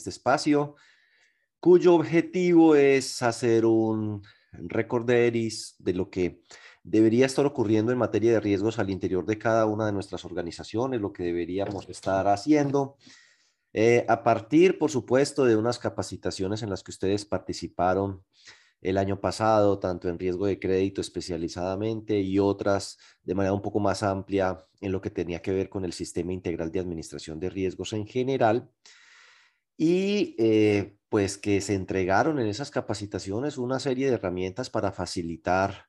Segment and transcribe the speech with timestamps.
[0.00, 0.76] este espacio,
[1.60, 6.42] cuyo objetivo es hacer un récord de ERIS de lo que
[6.82, 11.02] debería estar ocurriendo en materia de riesgos al interior de cada una de nuestras organizaciones,
[11.02, 12.96] lo que deberíamos estar haciendo.
[13.74, 18.24] Eh, a partir, por supuesto, de unas capacitaciones en las que ustedes participaron
[18.80, 23.78] el año pasado, tanto en riesgo de crédito especializadamente y otras de manera un poco
[23.78, 27.50] más amplia en lo que tenía que ver con el sistema integral de administración de
[27.50, 28.70] riesgos en general.
[29.82, 35.86] Y eh, pues que se entregaron en esas capacitaciones una serie de herramientas para facilitar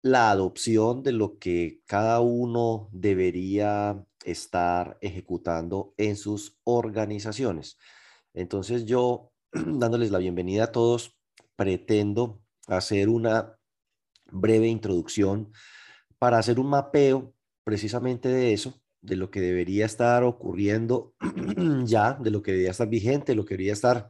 [0.00, 7.76] la adopción de lo que cada uno debería estar ejecutando en sus organizaciones.
[8.32, 11.18] Entonces yo, dándoles la bienvenida a todos,
[11.54, 13.58] pretendo hacer una
[14.32, 15.52] breve introducción
[16.18, 21.14] para hacer un mapeo precisamente de eso, de lo que debería estar ocurriendo
[21.84, 24.08] ya, de lo que debería estar vigente, lo que debería estar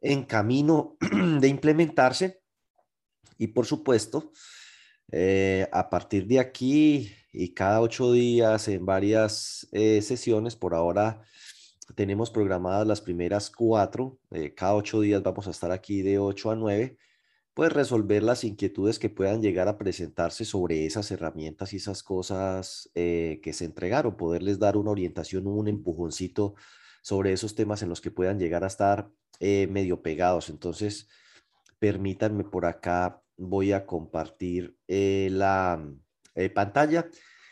[0.00, 0.96] en camino
[1.40, 2.40] de implementarse.
[3.38, 4.32] Y por supuesto,
[5.12, 11.22] eh, a partir de aquí y cada ocho días en varias eh, sesiones, por ahora
[11.94, 14.18] tenemos programadas las primeras cuatro.
[14.30, 16.98] Eh, cada ocho días vamos a estar aquí de ocho a nueve.
[17.54, 22.90] Pues resolver las inquietudes que puedan llegar a presentarse sobre esas herramientas y esas cosas
[22.94, 26.54] eh, que se entregaron, poderles dar una orientación, un empujoncito
[27.02, 30.48] sobre esos temas en los que puedan llegar a estar eh, medio pegados.
[30.48, 31.08] Entonces,
[31.78, 35.84] permítanme por acá, voy a compartir la
[36.54, 37.10] pantalla.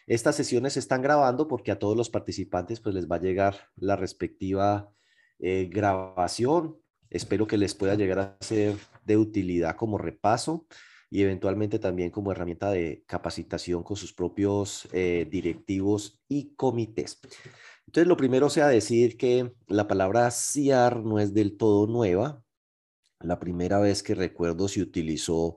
[0.09, 3.69] Estas sesiones se están grabando porque a todos los participantes pues les va a llegar
[3.77, 4.91] la respectiva
[5.39, 6.79] eh, grabación.
[7.11, 8.77] Espero que les pueda llegar a ser
[9.09, 10.67] de utilidad como repaso
[11.11, 17.19] y eventualmente también como herramienta de capacitación con sus propios eh, directivos y comités.
[17.87, 22.43] Entonces, lo primero sea decir que la palabra CIAR no es del todo nueva.
[23.21, 25.57] La primera vez que recuerdo se utilizó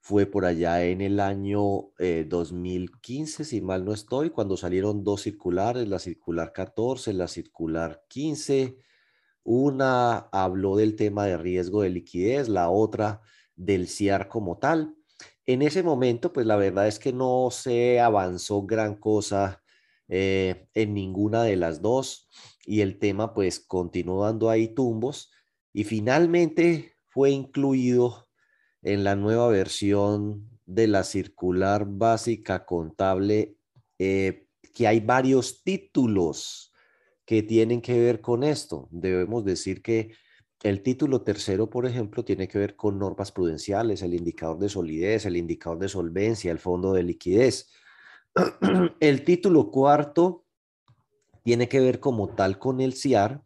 [0.00, 5.22] fue por allá en el año 2015, eh, si mal no estoy, cuando salieron dos
[5.22, 8.78] circulares, la circular 14, la circular 15.
[9.50, 13.22] Una habló del tema de riesgo de liquidez, la otra
[13.56, 14.94] del CIAR como tal.
[15.46, 19.62] En ese momento, pues la verdad es que no se avanzó gran cosa
[20.06, 22.28] eh, en ninguna de las dos
[22.66, 25.32] y el tema pues continuó dando ahí tumbos
[25.72, 28.28] y finalmente fue incluido
[28.82, 33.56] en la nueva versión de la circular básica contable
[33.98, 36.67] eh, que hay varios títulos
[37.28, 38.88] que tienen que ver con esto.
[38.90, 40.12] Debemos decir que
[40.62, 45.26] el título tercero, por ejemplo, tiene que ver con normas prudenciales, el indicador de solidez,
[45.26, 47.70] el indicador de solvencia, el fondo de liquidez.
[49.00, 50.46] El título cuarto
[51.44, 53.42] tiene que ver como tal con el CIAR,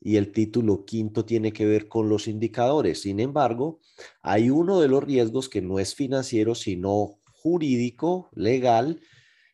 [0.00, 3.02] y el título quinto tiene que ver con los indicadores.
[3.02, 3.80] Sin embargo,
[4.22, 9.00] hay uno de los riesgos que no es financiero, sino jurídico, legal,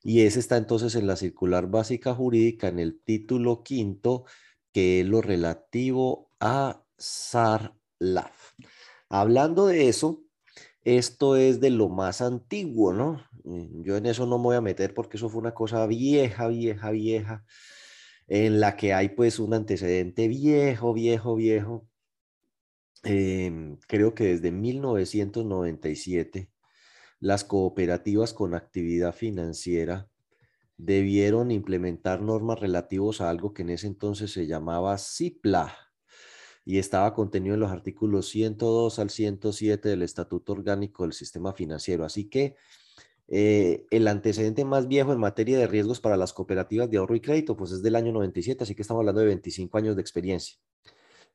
[0.03, 4.25] y ese está entonces en la circular básica jurídica, en el título quinto,
[4.73, 8.53] que es lo relativo a SARLAF.
[9.09, 10.23] Hablando de eso,
[10.83, 13.23] esto es de lo más antiguo, ¿no?
[13.45, 16.91] Yo en eso no me voy a meter porque eso fue una cosa vieja, vieja,
[16.91, 17.45] vieja
[18.31, 21.87] en la que hay pues un antecedente viejo, viejo, viejo.
[23.03, 26.51] Em, creo que desde 1997
[27.21, 30.09] las cooperativas con actividad financiera
[30.79, 35.77] debieron implementar normas relativos a algo que en ese entonces se llamaba CIPLA
[36.65, 42.05] y estaba contenido en los artículos 102 al 107 del Estatuto Orgánico del Sistema Financiero.
[42.05, 42.57] Así que
[43.29, 47.21] eh, el antecedente más viejo en materia de riesgos para las cooperativas de ahorro y
[47.21, 50.59] crédito, pues es del año 97, así que estamos hablando de 25 años de experiencia.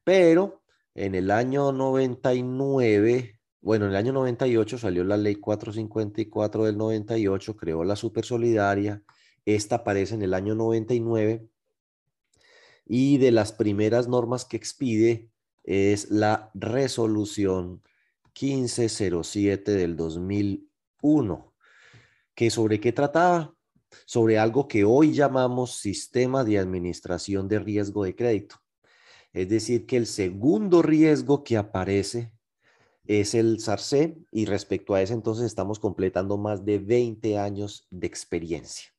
[0.03, 0.61] Pero
[0.93, 3.34] en el año 99,
[3.65, 9.01] bueno, en el año 98 salió la ley 454 del 98, creó la Supersolidaria,
[9.43, 11.49] esta aparece en el año 99
[12.85, 15.31] y de las primeras normas que expide
[15.63, 17.81] es la resolución
[18.39, 21.53] 1507 del 2001
[22.35, 23.55] que sobre qué trataba,
[24.05, 28.57] sobre algo que hoy llamamos sistema de administración de riesgo de crédito.
[29.33, 32.34] Es decir, que el segundo riesgo que aparece
[33.07, 38.07] es el SARCE y respecto a ese entonces estamos completando más de 20 años de
[38.07, 38.89] experiencia.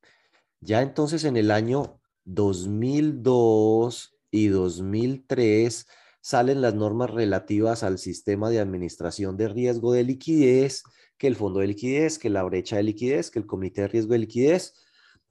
[0.60, 5.86] Ya entonces en el año 2002 y 2003
[6.20, 10.82] salen las normas relativas al sistema de administración de riesgo de liquidez
[11.18, 14.12] que el fondo de liquidez, que la brecha de liquidez, que el comité de riesgo
[14.12, 14.74] de liquidez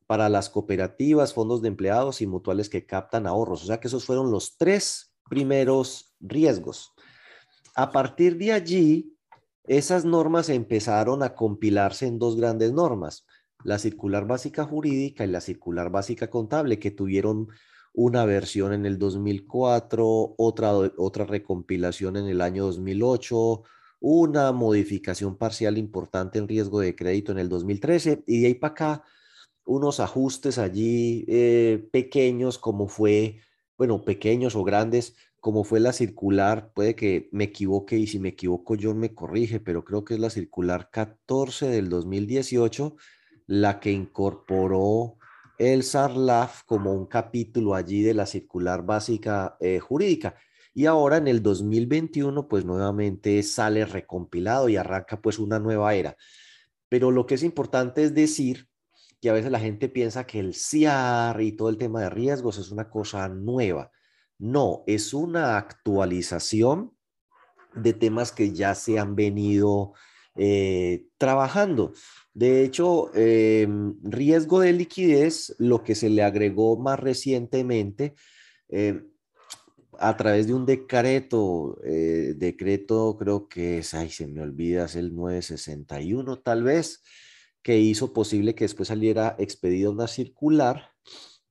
[0.08, 3.64] para las cooperativas, fondos de empleados y mutuales que captan ahorros.
[3.64, 6.95] O sea que esos fueron los tres primeros riesgos.
[7.76, 9.18] A partir de allí,
[9.66, 13.26] esas normas empezaron a compilarse en dos grandes normas,
[13.66, 17.50] la circular básica jurídica y la circular básica contable, que tuvieron
[17.94, 23.64] una versión en el 2004, otra, otra recompilación en el año 2008,
[24.00, 28.72] una modificación parcial importante en riesgo de crédito en el 2013 y de ahí para
[28.72, 29.04] acá
[29.66, 33.40] unos ajustes allí eh, pequeños como fue,
[33.78, 35.16] bueno, pequeños o grandes,
[35.46, 39.60] como fue la circular, puede que me equivoque y si me equivoco yo me corrige,
[39.60, 42.96] pero creo que es la circular 14 del 2018
[43.46, 45.20] la que incorporó
[45.60, 50.34] el SARLAF como un capítulo allí de la circular básica eh, jurídica.
[50.74, 56.18] Y ahora en el 2021, pues nuevamente sale recompilado y arranca pues una nueva era.
[56.90, 58.68] Pero lo que es importante es decir
[59.22, 62.58] que a veces la gente piensa que el CIAR y todo el tema de riesgos
[62.58, 63.92] es una cosa nueva.
[64.38, 66.92] No, es una actualización
[67.74, 69.94] de temas que ya se han venido
[70.36, 71.94] eh, trabajando.
[72.34, 78.16] De hecho, em, riesgo de liquidez, lo que se le agregó más recientemente
[78.68, 79.08] em,
[80.00, 84.96] a través de un decreto, eh, decreto creo que es, ay, se me olvida, es
[84.96, 87.02] el 961 tal vez,
[87.62, 90.92] que hizo posible que después saliera expedida una circular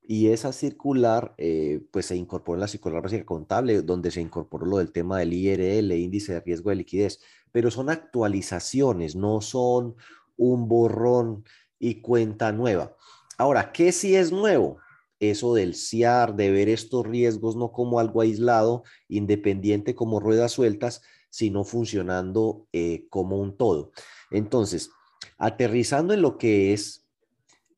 [0.06, 4.66] y esa circular eh, pues se incorporó en la circular básica contable, donde se incorporó
[4.66, 7.20] lo del tema del IRL, índice de riesgo de liquidez,
[7.52, 9.96] pero son actualizaciones, no son
[10.36, 11.44] un borrón
[11.78, 12.94] y cuenta nueva.
[13.38, 14.78] Ahora, ¿qué si es nuevo?
[15.20, 21.02] Eso del CIAR, de ver estos riesgos no como algo aislado, independiente como ruedas sueltas,
[21.30, 23.90] sino funcionando eh, como un todo.
[24.30, 24.90] Entonces,
[25.38, 27.03] aterrizando en lo que es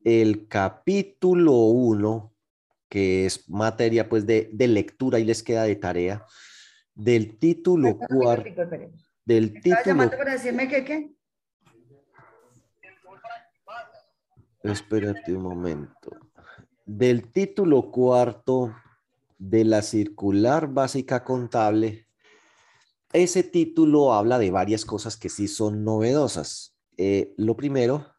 [0.07, 2.33] el capítulo 1,
[2.87, 6.25] que es materia pues de, lectura y les queda de tarea,
[6.95, 8.49] del título cuarto.
[9.25, 10.09] Del título.
[10.09, 11.11] para decirme que qué?
[14.63, 16.11] Espérate un momento.
[16.85, 18.73] Del título cuarto
[19.37, 22.07] de la circular básica contable,
[23.11, 26.77] ese título habla de varias cosas que sí son novedosas.
[26.95, 28.16] Eh, lo primero,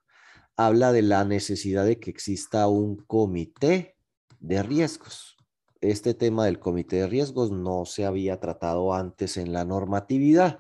[0.59, 3.97] habla de la necesidad de que exista un comité
[4.41, 5.37] de riesgos.
[5.81, 10.59] Este tema del comité de riesgos no se había tratado antes en la normatividad.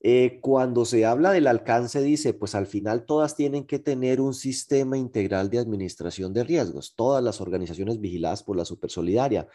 [0.00, 4.32] Eh, cuando se habla del alcance, dice, pues al final todas tienen que tener un
[4.32, 9.48] sistema integral de administración de riesgos, todas las organizaciones vigiladas por la Supersolidaria,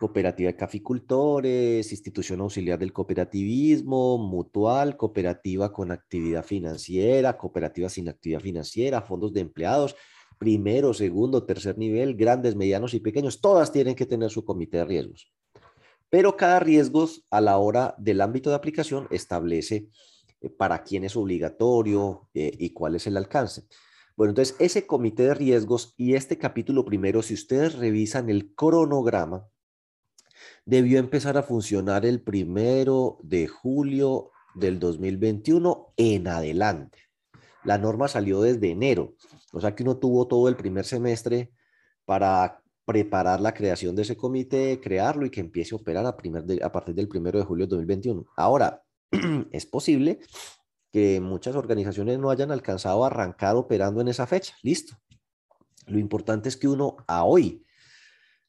[0.00, 8.40] Cooperativa de Caficultores, Institución Auxiliar del Cooperativismo, Mutual, Cooperativa con actividad financiera, Cooperativa sin actividad
[8.40, 9.94] financiera, fondos de empleados,
[10.38, 14.86] primero, segundo, tercer nivel, grandes, medianos y pequeños, todas tienen que tener su comité de
[14.86, 15.32] riesgos
[16.10, 19.88] pero cada riesgo a la hora del ámbito de aplicación establece
[20.40, 23.62] eh, para quién es obligatorio eh, y cuál es el alcance.
[24.16, 29.46] Bueno, entonces ese comité de riesgos y este capítulo primero, si ustedes revisan el cronograma,
[30.70, 36.98] debió empezar a funcionar el primero de julio del 2021 en adelante.
[37.64, 39.16] La norma salió desde enero,
[39.52, 41.50] o sea que uno tuvo todo el primer semestre
[42.04, 46.94] para preparar la creación de ese comité, crearlo y que empiece a operar a, partir
[46.94, 48.26] del primero de julio de 2021.
[48.36, 48.84] Ahora,
[49.50, 50.20] es posible
[50.92, 54.54] que muchas organizaciones no hayan alcanzado a arrancar operando en esa fecha.
[54.62, 54.96] Listo.
[55.86, 57.64] Lo importante es que uno a hoy,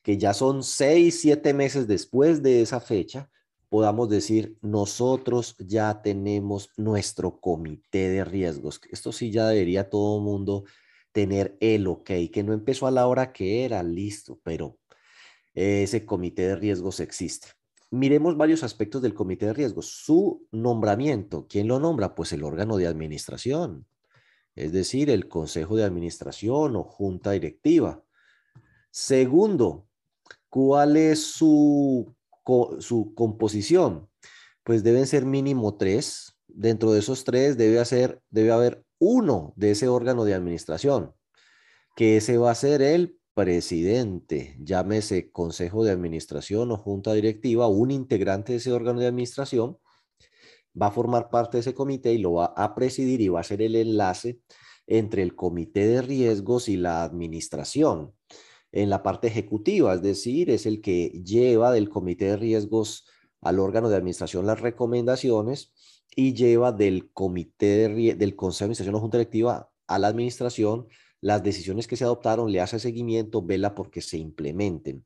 [0.02, 3.30] que ya son seis, siete meses después de esa fecha,
[3.70, 8.82] podamos decir, nosotros ya tenemos nuestro comité de riesgos.
[8.92, 10.66] Esto sí ya debería todo mundo
[11.12, 14.78] tener el ok, que no empezó a la hora que era, listo, pero
[15.54, 17.50] ese comité de riesgos existe.
[17.92, 19.88] Miremos varios aspectos del comité de riesgos.
[19.88, 22.16] Su nombramiento, ¿quién lo nombra?
[22.16, 23.86] Pues el órgano de administración,
[24.56, 28.04] es decir, el consejo de administración o junta directiva.
[28.90, 29.88] Segundo,
[30.52, 32.14] ¿cuál es su,
[32.80, 34.08] su composición?
[34.64, 36.38] Pues deben ser mínimo tres.
[36.48, 41.14] Dentro de esos tres debe, hacer, debe haber uno de ese órgano de administración,
[41.96, 47.90] que ese va a ser el presidente, llámese consejo de administración o junta directiva, un
[47.90, 49.78] integrante de ese órgano de administración,
[50.80, 53.46] va a formar parte de ese comité y lo va a presidir y va a
[53.46, 54.42] ser el enlace
[54.86, 58.14] entre el comité de riesgos y la administración
[58.72, 63.06] en la parte ejecutiva, es decir, es el que lleva del comité de riesgos
[63.42, 65.74] al órgano de administración las recomendaciones
[66.16, 70.88] y lleva del comité del consejo de administración o junta directiva a la administración
[71.22, 75.06] las decisiones que se adoptaron, le hace seguimiento, vela porque se implementen.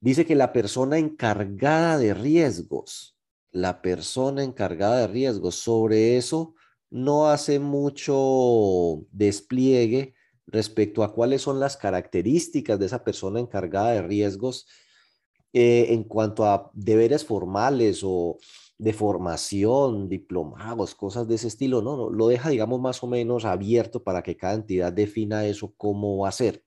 [0.00, 3.18] Dice que la persona encargada de riesgos,
[3.52, 6.54] la persona encargada de riesgos, sobre eso
[6.88, 10.14] no hace mucho despliegue
[10.50, 14.66] respecto a cuáles son las características de esa persona encargada de riesgos
[15.52, 18.38] eh, en cuanto a deberes formales o
[18.78, 24.02] de formación, diplomados, cosas de ese estilo, no, lo deja, digamos, más o menos abierto
[24.02, 26.64] para que cada entidad defina eso cómo va a ser.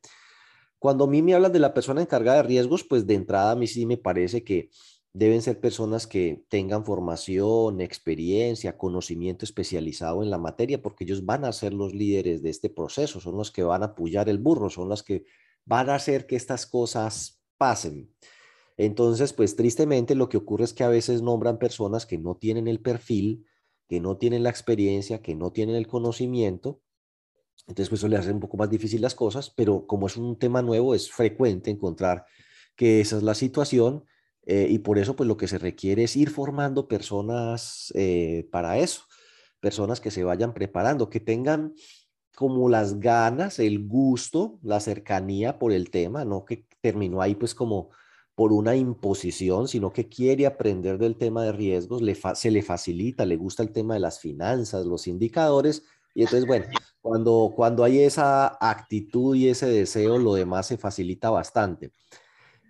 [0.78, 3.56] Cuando a mí me hablan de la persona encargada de riesgos, pues de entrada a
[3.56, 4.70] mí sí me parece que
[5.14, 11.46] deben ser personas que tengan formación, experiencia, conocimiento especializado en la materia, porque ellos van
[11.46, 14.72] a ser los líderes de este proceso, son los que van a apoyar el burro,
[14.72, 15.26] son los que
[15.66, 18.12] van a hacer que estas cosas pasen.
[18.76, 22.68] Entonces, pues tristemente lo que ocurre es que a veces nombran personas que no tienen
[22.68, 23.46] el perfil,
[23.88, 26.82] que no tienen la experiencia, que no tienen el conocimiento.
[27.68, 30.40] Entonces, pues eso le hace un poco más difícil las cosas, pero como es un
[30.40, 32.26] tema nuevo, es frecuente encontrar
[32.76, 34.06] que esa es la situación
[34.46, 38.78] eh, y por eso, pues lo que se requiere es ir formando personas eh, para
[38.78, 39.04] eso,
[39.60, 41.74] personas que se vayan preparando, que tengan
[42.36, 47.56] como las ganas, el gusto, la cercanía por el tema, no que terminó ahí pues
[47.56, 47.92] como
[48.36, 53.26] por una imposición, sino que quiere aprender del tema de riesgos, le se le facilita,
[53.26, 55.84] le gusta el tema de las finanzas, los indicadores,
[56.16, 56.66] y entonces, bueno,
[57.02, 61.92] cuando, cuando hay esa actitud y ese deseo, lo demás se facilita bastante.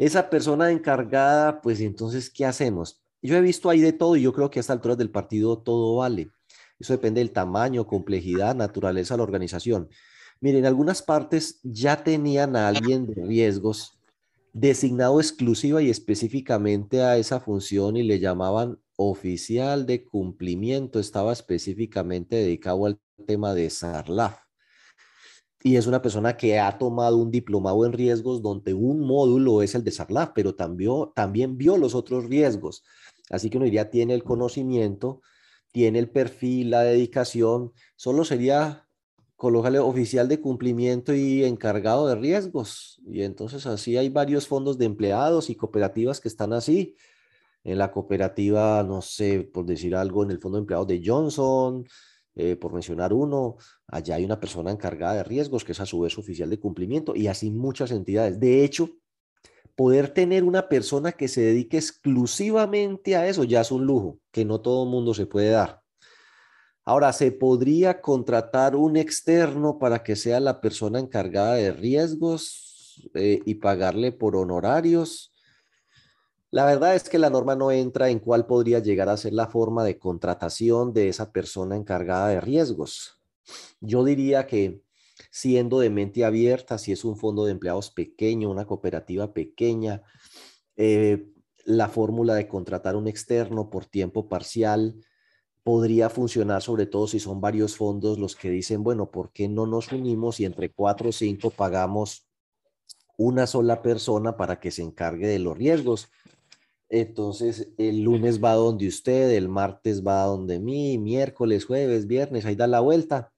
[0.04, 3.02] Esa persona encargada, pues entonces, ¿qué hacemos?
[3.22, 5.60] Yo he visto ahí de todo y yo creo que a esta altura del partido
[5.60, 6.30] todo vale.
[6.78, 9.88] Eso depende del tamaño, complejidad, naturaleza de la organización.
[10.42, 13.98] Miren, en algunas partes ya tenían a alguien de riesgos
[14.52, 22.36] designado exclusiva y específicamente a esa función y le llamaban oficial de cumplimiento, estaba específicamente
[22.36, 24.43] dedicado al tema de SARLAF.
[25.64, 29.76] Y es una persona que ha tomado un diplomado en riesgos donde un módulo es
[29.76, 32.84] el de SARLAF, pero también, también vio los otros riesgos.
[33.30, 35.22] Así que uno diría, tiene el conocimiento,
[35.72, 38.84] tiene el perfil, la dedicación, solo sería
[39.44, 43.02] colócale oficial de cumplimiento y encargado de riesgos.
[43.06, 46.96] Y entonces así hay varios fondos de empleados y cooperativas que están así.
[47.66, 51.86] En la cooperativa, no sé, por decir algo, en el fondo de empleados de Johnson,
[52.36, 56.00] eh, por mencionar uno, allá hay una persona encargada de riesgos que es a su
[56.00, 58.40] vez oficial de cumplimiento y así muchas entidades.
[58.40, 58.90] De hecho,
[59.76, 64.46] poder tener una persona que se dedique exclusivamente a eso ya es un lujo que
[64.46, 65.82] no todo el mundo se puede dar.
[66.86, 73.40] Ahora, ¿se podría contratar un externo para que sea la persona encargada de riesgos eh,
[73.46, 75.33] y pagarle por honorarios?
[76.54, 79.48] La verdad es que la norma no entra en cuál podría llegar a ser la
[79.48, 83.20] forma de contratación de esa persona encargada de riesgos.
[83.82, 84.84] Yo diría que
[85.32, 90.04] siendo de mente abierta, si es un fondo de empleados pequeño, una cooperativa pequeña,
[90.76, 91.26] eh,
[91.66, 95.04] la fórmula de contratar un externo por tiempo parcial,
[95.64, 99.66] podría funcionar sobre todo si son varios fondos los que dicen, bueno, ¿por qué no
[99.66, 102.28] nos unimos y entre cuatro o cinco pagamos
[103.18, 106.12] una sola persona para que se encargue de los riesgos?
[106.96, 112.56] Entonces, el lunes va donde usted, el martes va donde mí, miércoles, jueves, viernes, ahí
[112.56, 113.34] da la vuelta.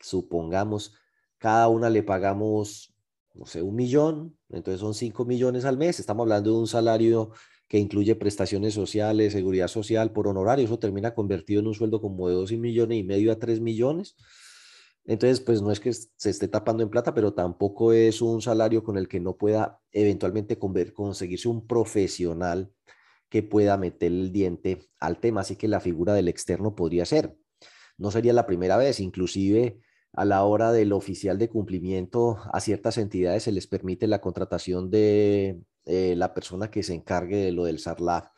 [0.00, 0.94] Supongamos,
[1.36, 2.94] cada una le pagamos,
[3.34, 6.00] no sé, un millón, entonces son cinco millones al mes.
[6.00, 7.32] Estamos hablando de un salario
[7.68, 12.30] que incluye prestaciones sociales, seguridad social por honorario, eso termina convertido en un sueldo como
[12.30, 14.16] de dos millones y medio a tres millones.
[15.04, 18.82] Entonces, pues no es que se esté tapando en plata, pero tampoco es un salario
[18.82, 22.72] con el que no pueda eventualmente conseguirse un profesional
[23.34, 25.40] que pueda meter el diente al tema.
[25.40, 27.36] Así que la figura del externo podría ser.
[27.98, 29.80] No sería la primera vez, inclusive
[30.12, 34.88] a la hora del oficial de cumplimiento, a ciertas entidades se les permite la contratación
[34.88, 38.28] de eh, la persona que se encargue de lo del SARLAF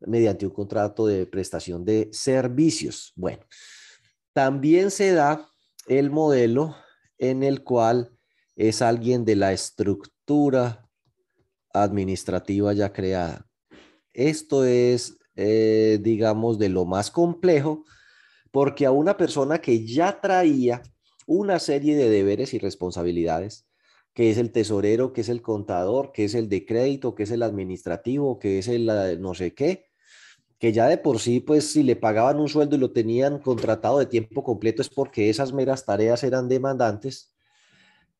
[0.00, 3.14] mediante un contrato de prestación de servicios.
[3.16, 3.46] Bueno,
[4.34, 5.48] también se da
[5.86, 6.76] el modelo
[7.16, 8.18] en el cual
[8.54, 10.90] es alguien de la estructura
[11.72, 13.46] administrativa ya creada.
[14.12, 17.84] Esto es, eh, digamos, de lo más complejo,
[18.50, 20.82] porque a una persona que ya traía
[21.26, 23.66] una serie de deberes y responsabilidades,
[24.14, 27.30] que es el tesorero, que es el contador, que es el de crédito, que es
[27.30, 28.86] el administrativo, que es el
[29.20, 29.86] no sé qué,
[30.58, 33.98] que ya de por sí, pues si le pagaban un sueldo y lo tenían contratado
[33.98, 37.34] de tiempo completo es porque esas meras tareas eran demandantes,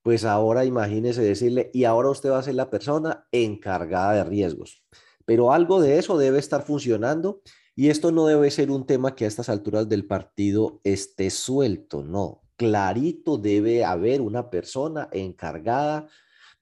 [0.02, 4.82] pues ahora imagínese decirle, y ahora usted va a ser la persona encargada de riesgos.
[5.24, 7.42] Pero algo de eso debe estar funcionando
[7.74, 12.02] y esto no debe ser un tema que a estas alturas del partido esté suelto,
[12.02, 16.06] no clarito debe haber una persona encargada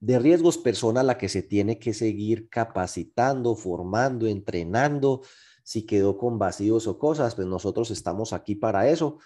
[0.00, 5.20] de riesgos, persona a la que se tiene que seguir capacitando, formando, entrenando,
[5.62, 9.18] si quedó con vacíos o cosas, pues nosotros estamos aquí para eso.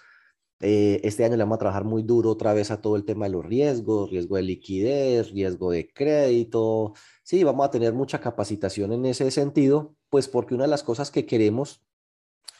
[0.59, 3.25] Eh, este año le vamos a trabajar muy duro otra vez a todo el tema
[3.25, 6.93] de los riesgos, riesgo de liquidez, riesgo de crédito.
[7.25, 11.09] Sí, vamos a tener mucha capacitación en ese sentido, pues porque una de las cosas
[11.09, 11.81] que queremos,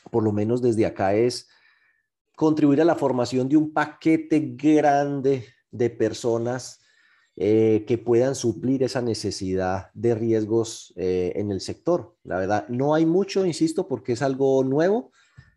[0.09, 1.47] por lo menos desde acá, es
[2.35, 6.79] contribuir a la formación de un paquete grande de personas
[7.35, 12.15] eh, que puedan suplir esa necesidad de riesgos eh, en el sector.
[12.23, 15.11] La verdad, no hay mucho, insisto, porque es algo nuevo.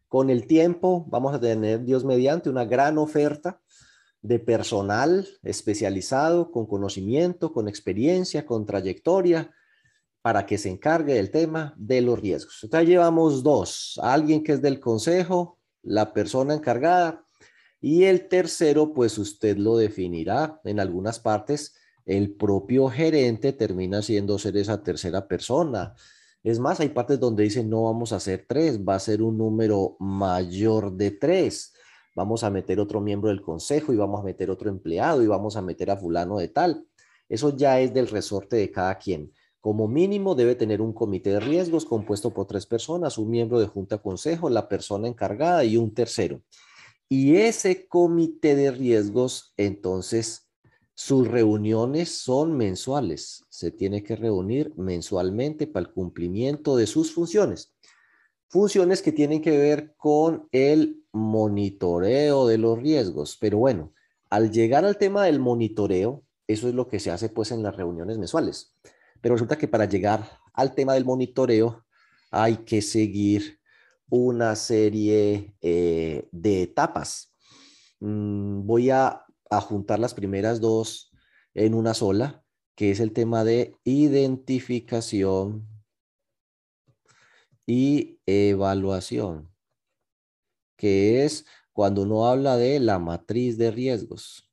[0.09, 3.63] Con el tiempo vamos a tener, Dios mediante, una gran oferta
[4.23, 9.53] de personal especializado, con conocimiento, con experiencia, con trayectoria,
[10.23, 12.61] para que se encargue del tema de los riesgos.
[12.63, 17.25] Entonces llevamos dos, alguien que es del consejo, la persona encargada
[17.81, 21.77] y el tercero, pues usted lo definirá en algunas partes.
[22.05, 25.95] El propio gerente termina siendo ser esa tercera persona.
[26.43, 29.39] Es más, hay partes donde dicen no vamos a hacer tres, va a ser un
[29.39, 31.73] número mayor de tres.
[32.19, 35.57] Vamos a meter otro miembro del consejo y vamos a meter otro empleado y vamos
[35.57, 36.85] a meter a fulano de tal.
[37.29, 39.33] Eso ya es del resorte de cada quien.
[39.61, 43.69] Como mínimo debe tener un comité de riesgos compuesto por tres personas, un miembro de
[43.69, 46.43] junta consejo, la persona encargada y un tercero.
[47.09, 50.51] Y ese comité de riesgos, entonces,
[50.97, 53.45] sus reuniones son mensuales.
[53.49, 57.77] Se tiene que reunir mensualmente para el cumplimiento de sus funciones.
[58.49, 63.37] Funciones que tienen que ver con el monitoreo de los riesgos.
[63.39, 63.93] Pero bueno,
[64.31, 67.77] al llegar al tema del monitoreo, eso es lo que se hace pues en las
[67.77, 68.75] reuniones mensuales.
[69.21, 71.85] Pero resulta que para llegar al tema del monitoreo
[72.31, 73.59] hay que seguir
[74.09, 77.35] una serie eh, de etapas.
[78.01, 81.13] Mm, voy a, a juntar las primeras dos
[81.55, 82.43] en una sola,
[82.75, 85.67] que es el tema de identificación
[87.69, 89.51] y evaluación,
[90.79, 91.45] que es
[91.75, 94.51] cuando uno habla de la matriz de riesgos.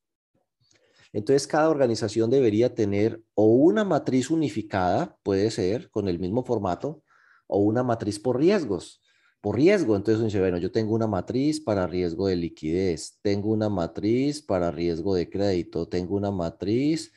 [1.13, 7.03] Entonces, cada organización debería tener o una matriz unificada, puede ser con el mismo formato,
[7.47, 9.01] o una matriz por riesgos
[9.45, 9.95] por riesgo.
[9.95, 14.41] Entonces uno dice, bueno, yo tengo una matriz para riesgo de liquidez, tengo una matriz
[14.41, 17.13] para riesgo de crédito, tengo una matriz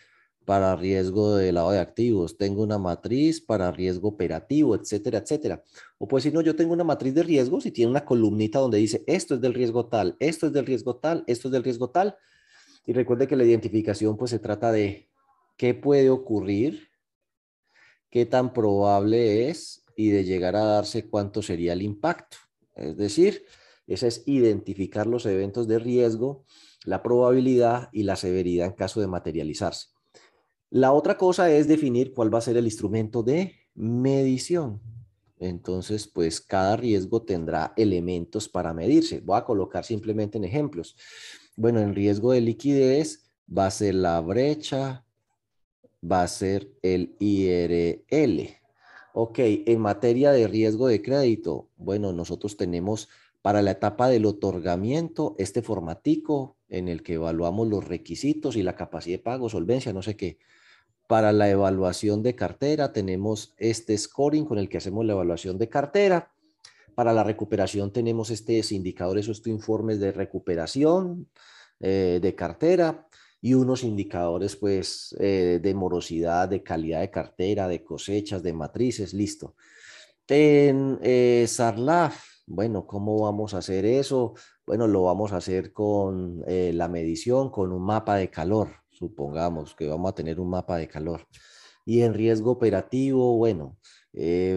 [0.49, 5.63] para riesgo de lavado de activos, tengo una matriz para riesgo operativo, etcétera, etcétera.
[5.99, 8.79] O puede decir, no, yo tengo una matriz de riesgos y tiene una columnita donde
[8.79, 11.91] dice, esto es del riesgo tal, esto es del riesgo tal, esto es del riesgo
[11.91, 12.17] tal.
[12.87, 15.11] Y recuerde que la identificación pues se trata de
[15.59, 16.89] qué puede ocurrir,
[18.09, 22.39] qué tan probable es y de llegar a darse cuánto sería el impacto.
[22.75, 23.45] Es decir,
[23.87, 26.47] esa es identificar los eventos de riesgo,
[26.87, 29.98] la probabilidad y la severidad en caso de materializarse.
[30.71, 34.81] La otra cosa es definir cuál va a ser el instrumento de medición.
[35.39, 39.21] Entonces, pues cada riesgo tendrá elementos para medirse.
[39.21, 40.97] Voy a colocar simplemente en ejemplos.
[41.57, 45.07] Bueno, en riesgo de liquidez va a ser la brecha,
[46.05, 48.59] va a ser el IRL.
[49.15, 53.09] Ok, en materia de riesgo de crédito, bueno, nosotros tenemos
[53.49, 58.77] para la etapa del otorgamiento este formatico en el que evaluamos los requisitos y la
[58.77, 60.37] capacidad de pago, solvencia, no sé qué.
[61.07, 65.67] Para la evaluación de cartera tenemos este scoring con el que hacemos la evaluación de
[65.67, 66.31] cartera.
[66.95, 71.31] Para la recuperación tenemos estos indicadores, estos informes de recuperación
[71.81, 73.09] eh, de cartera
[73.41, 79.15] y unos indicadores pues eh, de morosidad, de calidad de cartera, de cosechas, de matrices,
[79.15, 79.55] listo.
[80.29, 84.35] En eh, Sarlaf, bueno, ¿cómo vamos a hacer eso?
[84.67, 89.75] Bueno, lo vamos a hacer con eh, la medición, con un mapa de calor, supongamos
[89.75, 91.27] que vamos a tener un mapa de calor.
[91.85, 93.79] Y en riesgo operativo, bueno,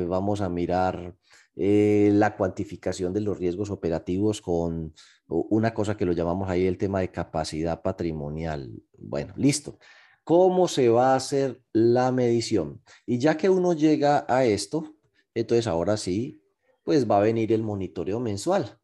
[0.07, 1.15] vamos a mirar
[1.55, 4.93] la cuantificación de los riesgos operativos con
[5.27, 8.69] una cosa que lo llamamos ahí el tema de capacidad patrimonial.
[8.97, 9.77] Bueno, listo.
[10.23, 12.81] ¿Cómo se va a hacer la medición?
[13.05, 14.95] Y ya que uno llega a esto,
[15.33, 16.40] entonces ahora sí,
[16.83, 18.77] pues va a venir el monitoreo mensual.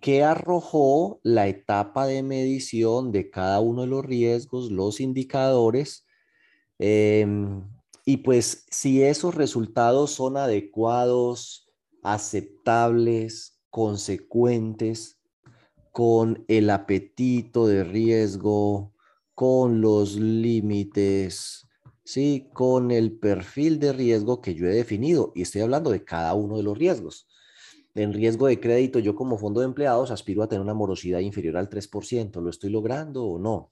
[0.00, 6.06] ¿Qué arrojó la etapa de medición de cada uno de los riesgos, los indicadores?
[6.78, 7.62] Em,
[8.04, 11.72] y pues si esos resultados son adecuados,
[12.02, 15.18] aceptables, consecuentes,
[15.90, 18.92] con el apetito de riesgo,
[19.34, 21.66] con los límites,
[22.04, 22.48] ¿sí?
[22.52, 25.32] con el perfil de riesgo que yo he definido.
[25.34, 27.26] Y estoy hablando de cada uno de los riesgos.
[27.94, 31.56] En riesgo de crédito, yo como fondo de empleados aspiro a tener una morosidad inferior
[31.56, 32.40] al 3%.
[32.40, 33.70] ¿Lo estoy logrando o no?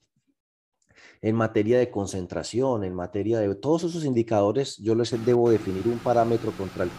[1.21, 5.99] En materia de concentración, en materia de todos esos indicadores, yo les debo definir un
[5.99, 6.89] parámetro contra el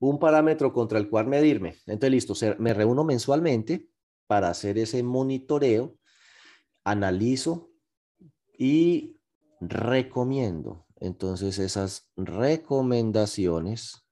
[0.00, 1.76] un parámetro contra el cual medirme.
[1.86, 3.88] Entonces, listo, me reúno mensualmente
[4.26, 5.96] para hacer ese monitoreo,
[6.84, 7.70] analizo
[8.58, 9.18] y
[9.60, 10.86] recomiendo.
[10.96, 14.06] Entonces, esas recomendaciones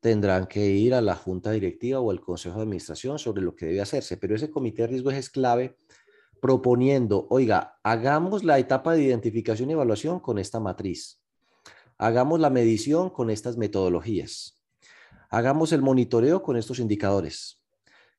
[0.00, 3.66] tendrán que ir a la junta directiva o al consejo de administración sobre lo que
[3.66, 4.18] debe hacerse.
[4.18, 5.78] Pero ese comité de riesgos es clave
[6.42, 11.22] proponiendo, oiga, hagamos la etapa de identificación y evaluación con esta matriz.
[11.98, 14.59] Hagamos la medición con estas metodologías
[15.30, 17.62] Hagamos el monitoreo con estos indicadores.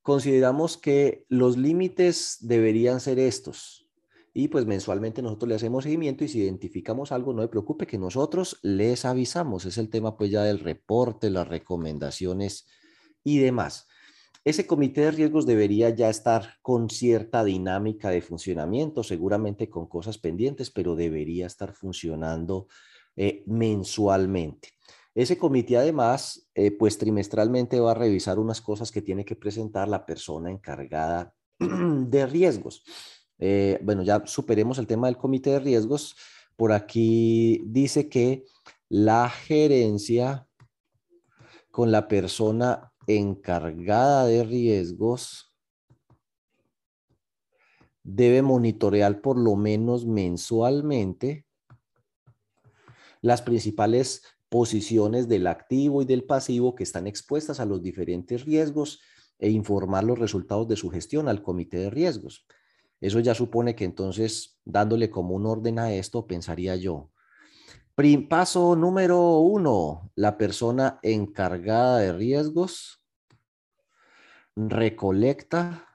[0.02, 3.90] Consideramos que los límites deberían ser estos.
[4.34, 7.98] Y pues mensualmente nosotros le hacemos seguimiento y si identificamos algo, no se preocupe que
[7.98, 9.66] nosotros les avisamos.
[9.66, 12.66] Es el tema pues ya del reporte, las recomendaciones
[13.26, 13.90] y demás.
[14.46, 20.18] Ese comité de riesgos debería ya estar con cierta dinámica de funcionamiento, seguramente con cosas
[20.18, 22.68] pendientes, pero debería estar funcionando
[23.18, 24.70] eh, mensualmente.
[25.14, 29.88] Ese comité además, eh, pues trimestralmente va a revisar unas cosas que tiene que presentar
[29.88, 32.84] la persona encargada de riesgos.
[33.38, 36.16] Eh, bueno, ya superemos el tema del comité de riesgos.
[36.56, 38.46] Por aquí dice que
[38.88, 40.48] la gerencia
[41.72, 45.54] con la persona encargada de riesgos
[48.04, 51.46] debe monitorear por lo menos mensualmente
[53.22, 59.00] las principales posiciones del activo y del pasivo que están expuestas a los diferentes riesgos
[59.40, 62.46] e informar los resultados de su gestión al comité de riesgos.
[63.00, 67.12] Eso ya supone que entonces, dándole como un orden a esto, pensaría yo.
[68.30, 73.02] Paso número uno, la persona encargada de riesgos
[74.56, 75.88] recolecta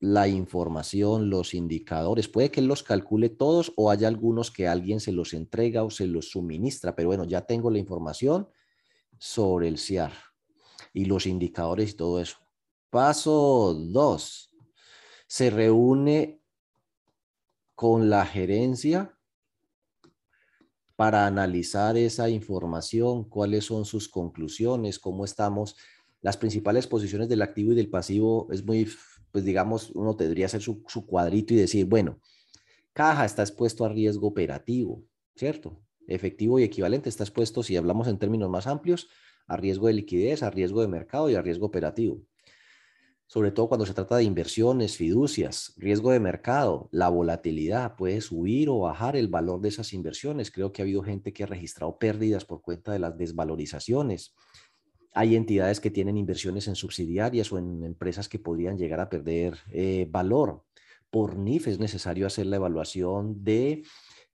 [0.00, 2.26] la información, los indicadores.
[2.26, 6.06] Puede que los calcule todos o haya algunos que alguien se los entrega o se
[6.06, 8.48] los suministra, pero bueno, ya tengo la información
[9.18, 10.12] sobre el CIAR
[10.94, 12.38] y los indicadores y todo eso.
[12.88, 14.50] Paso dos,
[15.26, 16.40] se reúne
[17.74, 19.16] con la gerencia
[20.96, 25.76] para analizar esa información, cuáles son sus conclusiones, cómo estamos.
[26.22, 28.86] Las principales posiciones del activo y del pasivo es muy
[29.30, 32.20] pues digamos, uno tendría hacer su, cuadrito y decir, bueno,
[32.92, 35.04] caja está expuesto a riesgo operativo,
[35.36, 35.80] ¿cierto?
[36.06, 39.08] Efectivo y equivalente está expuesto, si hablamos en términos más amplios,
[39.46, 42.22] a riesgo de liquidez, a riesgo de mercado y a riesgo operativo.
[43.26, 48.68] Sobre todo cuando se trata de inversiones, fiducias, riesgo de mercado, la volatilidad, puede subir
[48.68, 50.50] o bajar el valor de esas inversiones.
[50.50, 54.34] Creo que ha habido gente que ha registrado pérdidas por cuenta de las desvalorizaciones.
[55.12, 59.58] Hay entidades que tienen inversiones en subsidiarias o en empresas que podrían llegar a perder
[59.72, 60.64] eh, valor.
[61.10, 63.82] Por NIF es necesario hacer la evaluación de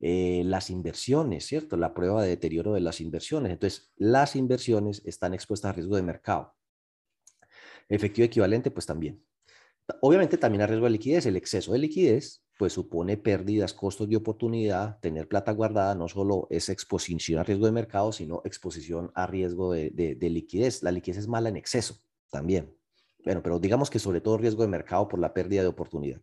[0.01, 1.79] eh, las inversiones, ¿cierto?
[1.79, 3.53] La prueba de deterioro de las inversiones.
[3.53, 6.55] Entonces, las inversiones están expuestas a riesgo de mercado.
[7.89, 9.25] Efectivo equivalente, pues también.
[10.03, 11.25] Obviamente también a riesgo de liquidez.
[11.25, 16.47] El exceso de liquidez pues supone pérdidas, costos de oportunidad, tener plata guardada no solo
[16.51, 20.83] es exposición a riesgo de mercado, sino exposición a riesgo de, liquidez.
[20.83, 21.99] La liquidez es mala en exceso
[22.31, 22.75] también.
[23.25, 26.21] Bueno, pero digamos que sobre todo riesgo de mercado por la pérdida de oportunidad.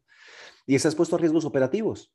[0.66, 2.14] Y está expuesto a riesgos operativos,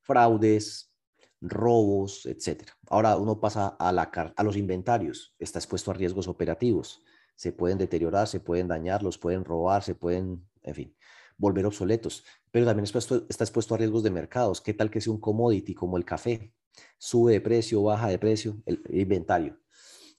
[0.00, 0.92] fraudes,
[1.40, 2.64] robos, etc.
[2.88, 7.04] Ahora uno pasa a, la, a los inventarios, está expuesto a riesgos operativos.
[7.36, 10.96] Se pueden deteriorar, se pueden dañar, los pueden robar, se pueden, en fin
[11.40, 14.60] volver obsoletos, pero también está expuesto a riesgos de mercados.
[14.60, 16.52] ¿Qué tal que sea un commodity como el café?
[16.98, 19.58] Sube de precio, baja de precio, el inventario.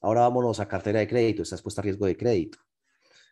[0.02, 2.58] Ahora vámonos a cartera de crédito, está expuesto a riesgo de crédito,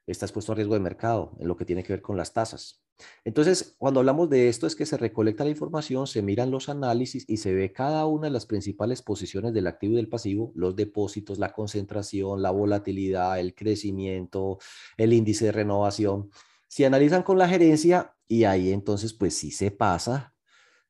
[0.06, 2.84] está expuesto a riesgo de mercado en lo que tiene que ver con las tasas.
[3.24, 7.26] Entonces, cuando hablamos de esto es que se recolecta la información, se miran los análisis
[7.28, 10.76] y se ve cada una de las principales posiciones del activo y del pasivo, los
[10.76, 14.60] depósitos, la concentración, la volatilidad, el crecimiento,
[14.98, 16.30] el índice de renovación
[16.70, 20.34] si analizan con la gerencia y ahí entonces pues sí se pasa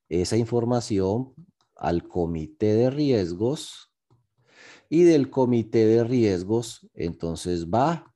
[0.08, 1.34] esa información
[1.74, 3.92] al comité de riesgos
[4.88, 8.14] y del comité de riesgos entonces va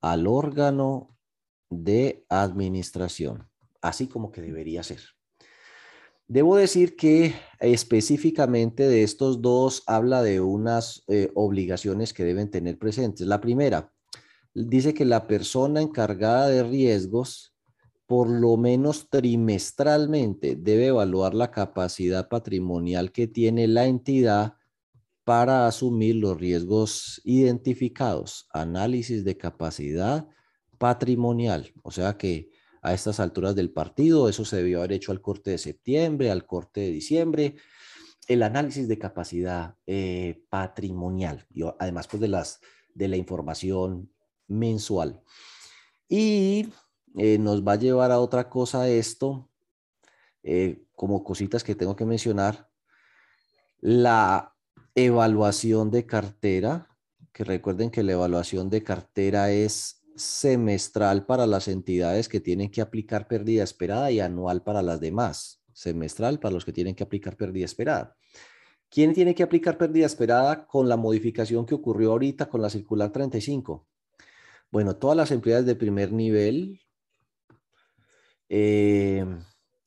[0.00, 1.18] al órgano
[1.68, 3.48] de administración,
[3.82, 5.00] así como que debería ser.
[6.26, 12.78] Debo decir que específicamente de estos dos habla de unas eh, obligaciones que deben tener
[12.78, 13.26] presentes.
[13.26, 13.92] La primera,
[14.54, 17.54] dice que la persona encargada de riesgos
[18.06, 24.54] por lo menos trimestralmente debe evaluar la capacidad patrimonial que tiene la entidad
[25.22, 28.48] para asumir los riesgos identificados.
[28.52, 30.26] Análisis de capacidad
[30.76, 31.72] patrimonial.
[31.84, 32.50] O sea que
[32.82, 36.46] a estas alturas del partido, eso se debió haber hecho al corte de septiembre, al
[36.46, 37.54] corte de diciembre.
[38.26, 41.46] El análisis de capacidad eh, patrimonial,
[41.78, 42.58] además pues de, las,
[42.92, 44.10] de la información
[44.50, 45.22] mensual.
[46.08, 46.68] Y
[47.16, 49.48] eh, nos va a llevar a otra cosa esto,
[50.42, 52.68] eh, como cositas que tengo que mencionar.
[53.80, 54.54] La
[54.94, 56.88] evaluación de cartera,
[57.32, 62.80] que recuerden que la evaluación de cartera es semestral para las entidades que tienen que
[62.80, 65.62] aplicar pérdida esperada y anual para las demás.
[65.72, 68.16] Semestral para los que tienen que aplicar pérdida esperada.
[68.90, 73.12] ¿Quién tiene que aplicar pérdida esperada con la modificación que ocurrió ahorita con la circular
[73.12, 73.86] 35?
[74.70, 76.80] Bueno, todas las entidades de primer nivel,
[78.48, 79.24] eh,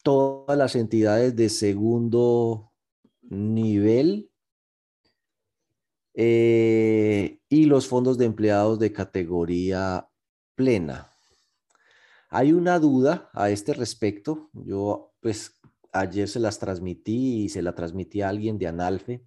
[0.04, 2.74] todas las entidades de segundo
[3.22, 4.30] nivel
[6.14, 10.10] eh, y los fondos de empleados de categoría
[10.56, 11.12] plena.
[12.30, 14.50] Hay una duda a este respecto.
[14.54, 15.60] Yo, pues,
[15.94, 19.24] ayer se las transmití y se la transmití a alguien de Analfe.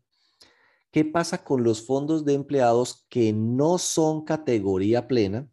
[0.97, 5.47] ¿Qué pasa con los fondos de empleados que no son categoría plena,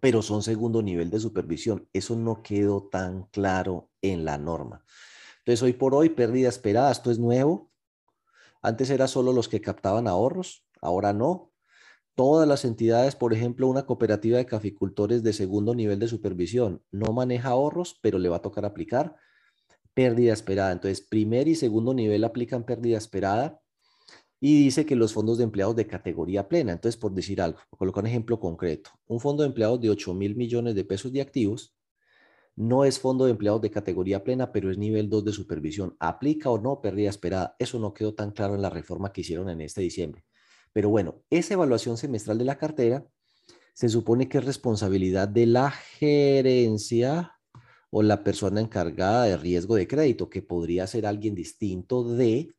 [0.00, 1.86] pero son segundo nivel de supervisión?
[1.92, 4.82] Eso no quedó tan claro en la norma.
[5.40, 7.70] Entonces, hoy por hoy, pérdida esperada, esto es nuevo.
[8.62, 11.52] Antes era solo los que captaban ahorros, ahora no
[12.14, 17.12] todas las entidades, por ejemplo, una cooperativa de caficultores de segundo nivel de supervisión no
[17.12, 19.16] maneja ahorros, pero le va a tocar aplicar
[19.92, 20.72] pérdida esperada.
[20.72, 23.60] Entonces, primer y segundo nivel aplican pérdida esperada
[24.40, 26.72] y dice que los fondos de empleados de categoría plena.
[26.72, 30.34] Entonces, por decir algo, colocar un ejemplo concreto, un fondo de empleados de 8 mil
[30.34, 31.74] millones de pesos de activos
[32.56, 35.96] no es fondo de empleados de categoría plena, pero es nivel 2 de supervisión.
[35.98, 37.56] ¿Aplica o no pérdida esperada?
[37.58, 40.24] Eso no quedó tan claro en la reforma que hicieron en este diciembre.
[40.72, 43.06] Pero bueno, esa evaluación semestral de la cartera
[43.72, 47.32] se supone que es responsabilidad de la gerencia
[47.90, 52.54] o la persona encargada de riesgo de crédito, que podría ser alguien distinto de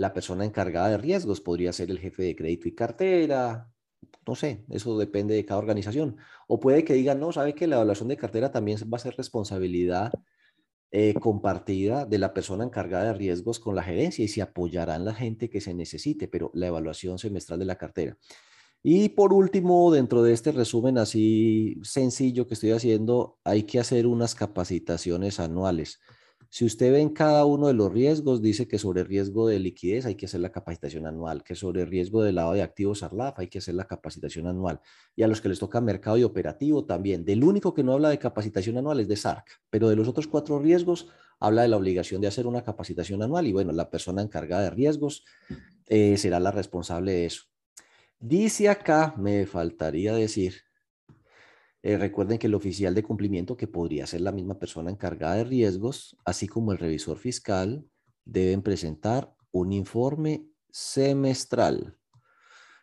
[0.00, 3.70] la persona encargada de riesgos, podría ser el jefe de crédito y cartera,
[4.26, 6.16] no sé, eso depende de cada organización.
[6.48, 9.14] O puede que digan, no, sabe que la evaluación de cartera también va a ser
[9.18, 10.10] responsabilidad
[10.90, 15.12] eh, compartida de la persona encargada de riesgos con la gerencia y se apoyarán la
[15.12, 18.16] gente que se necesite, pero la evaluación semestral de la cartera.
[18.82, 24.06] Y por último, dentro de este resumen así sencillo que estoy haciendo, hay que hacer
[24.06, 26.00] unas capacitaciones anuales.
[26.52, 30.04] Si usted ve en cada uno de los riesgos, dice que sobre riesgo de liquidez
[30.04, 33.46] hay que hacer la capacitación anual, que sobre riesgo de lado de activos ARLAF hay
[33.46, 34.80] que hacer la capacitación anual.
[35.14, 37.24] Y a los que les toca mercado y operativo también.
[37.24, 40.26] Del único que no habla de capacitación anual es de SARC, pero de los otros
[40.26, 41.06] cuatro riesgos
[41.38, 44.70] habla de la obligación de hacer una capacitación anual y bueno, la persona encargada de
[44.70, 45.24] riesgos
[45.86, 47.44] eh, será la responsable de eso.
[48.18, 50.54] Dice acá, me faltaría decir,
[51.82, 55.44] eh, recuerden que el oficial de cumplimiento, que podría ser la misma persona encargada de
[55.44, 57.86] riesgos, así como el revisor fiscal,
[58.24, 61.96] deben presentar un informe semestral.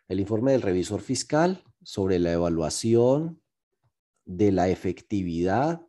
[0.08, 3.40] El informe del revisor fiscal sobre la evaluación
[4.24, 5.80] de la efectividad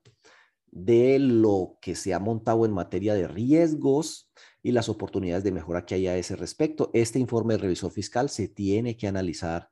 [0.71, 5.85] de lo que se ha montado en materia de riesgos y las oportunidades de mejora
[5.85, 6.91] que hay a ese respecto.
[6.93, 9.71] Este informe del revisor fiscal se tiene que analizar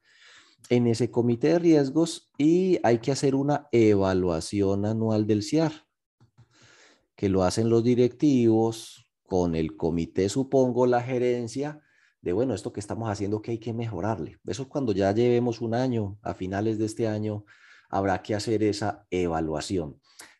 [0.70, 5.72] en ese comité de riesgos y hay que hacer una evaluación anual del CIAR,
[7.16, 11.82] que lo hacen los directivos con el comité, supongo, la gerencia,
[12.22, 14.38] de bueno, esto que estamos haciendo que hay que mejorarle.
[14.46, 17.46] Eso cuando ya llevemos un año, a finales de este año,
[17.90, 20.00] habrá que hacer esa evaluación.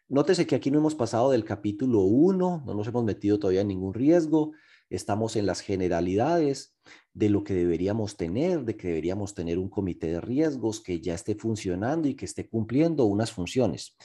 [0.10, 3.68] Nótese que aquí no hemos pasado del capítulo 1, no nos hemos metido todavía en
[3.68, 4.54] ningún riesgo,
[4.90, 6.77] estamos en las generalidades
[7.18, 11.16] de lo que deberíamos tener, de que deberíamos tener un comité de riesgos que ya
[11.16, 13.98] esté funcionando y que esté cumpliendo unas funciones.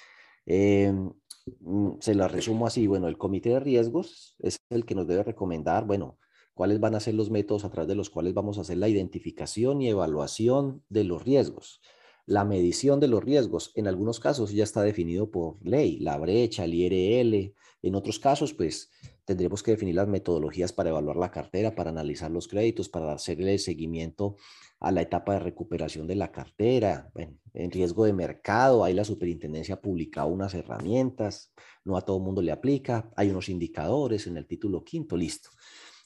[0.47, 1.13] Em,
[1.61, 5.25] mm, se la resumo así, bueno, el comité de riesgos es el que nos debe
[5.25, 6.19] recomendar, bueno,
[6.55, 8.89] cuáles van a ser los métodos a través de los cuales vamos a hacer la
[8.89, 11.83] identificación y evaluación de los riesgos.
[12.25, 16.65] La medición de los riesgos, en algunos casos ya está definido por ley, la brecha,
[16.65, 18.91] el IRL, en otros casos, pues
[19.33, 23.59] tendremos que definir las metodologías para evaluar la cartera, para analizar los créditos, para hacerle
[23.59, 24.37] seguimiento
[24.79, 27.11] a la etapa de recuperación de la cartera.
[27.55, 31.53] en riesgo de mercado, ahí la superintendencia ha publicado unas herramientas,
[31.85, 35.51] no a todo mundo le aplica, hay unos indicadores en el título quinto, listo.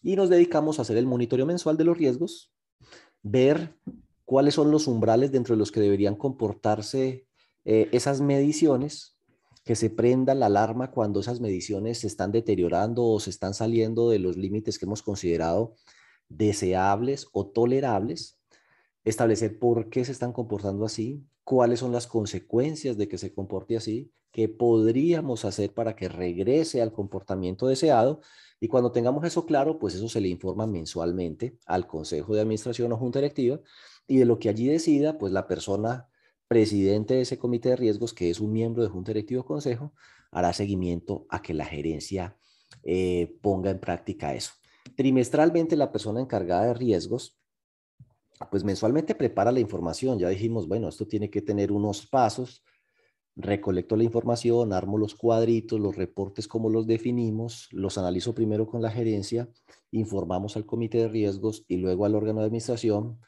[0.03, 2.53] Y nos dedicamos a hacer el monitoreo mensual de los riesgos,
[3.23, 3.77] ver
[4.25, 7.27] cuáles son los umbrales dentro de los que deberían comportarse
[7.65, 9.16] eh, esas mediciones
[9.67, 14.09] que se prenda la alarma cuando esas mediciones se están deteriorando o se están saliendo
[14.09, 15.75] de los límites que hemos considerado
[16.29, 18.39] deseables o tolerables,
[19.05, 23.77] establecer por qué se están comportando así, cuáles son las consecuencias de que se comporte
[23.77, 28.21] así, qué podríamos hacer para que regrese al comportamiento deseado.
[28.61, 32.93] Y cuando tengamos eso claro, pues eso se le informa mensualmente al Consejo de Administración
[32.93, 33.59] o Junta Directiva
[34.07, 36.09] y de lo que allí decida, pues la persona
[36.49, 39.93] presidente de ese comité de riesgos, que es un miembro de Junta Directiva o Consejo,
[40.31, 42.37] hará seguimiento a que la gerencia
[42.83, 44.53] eh, ponga en práctica eso.
[44.95, 47.39] Trimestralmente la persona encargada de riesgos,
[48.51, 50.19] pues mensualmente prepara la información.
[50.19, 52.63] Ya dijimos, bueno, esto tiene que tener unos pasos.
[53.35, 58.81] Recolecto la información, armo los cuadritos, los reportes como los definimos, los analizo primero con
[58.81, 59.49] la gerencia,
[59.91, 63.19] informamos al comité de riesgos y luego al órgano de administración.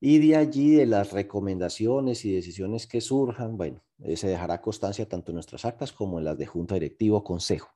[0.00, 5.06] Y de allí, de las recomendaciones y decisiones que surjan, bueno, eh, se dejará constancia
[5.06, 7.68] tanto en nuestras actas como en las de junta directiva o consejo.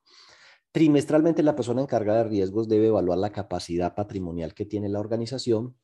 [0.72, 5.76] Trimestralmente, la persona encargada de riesgos debe evaluar la capacidad patrimonial que tiene la organización.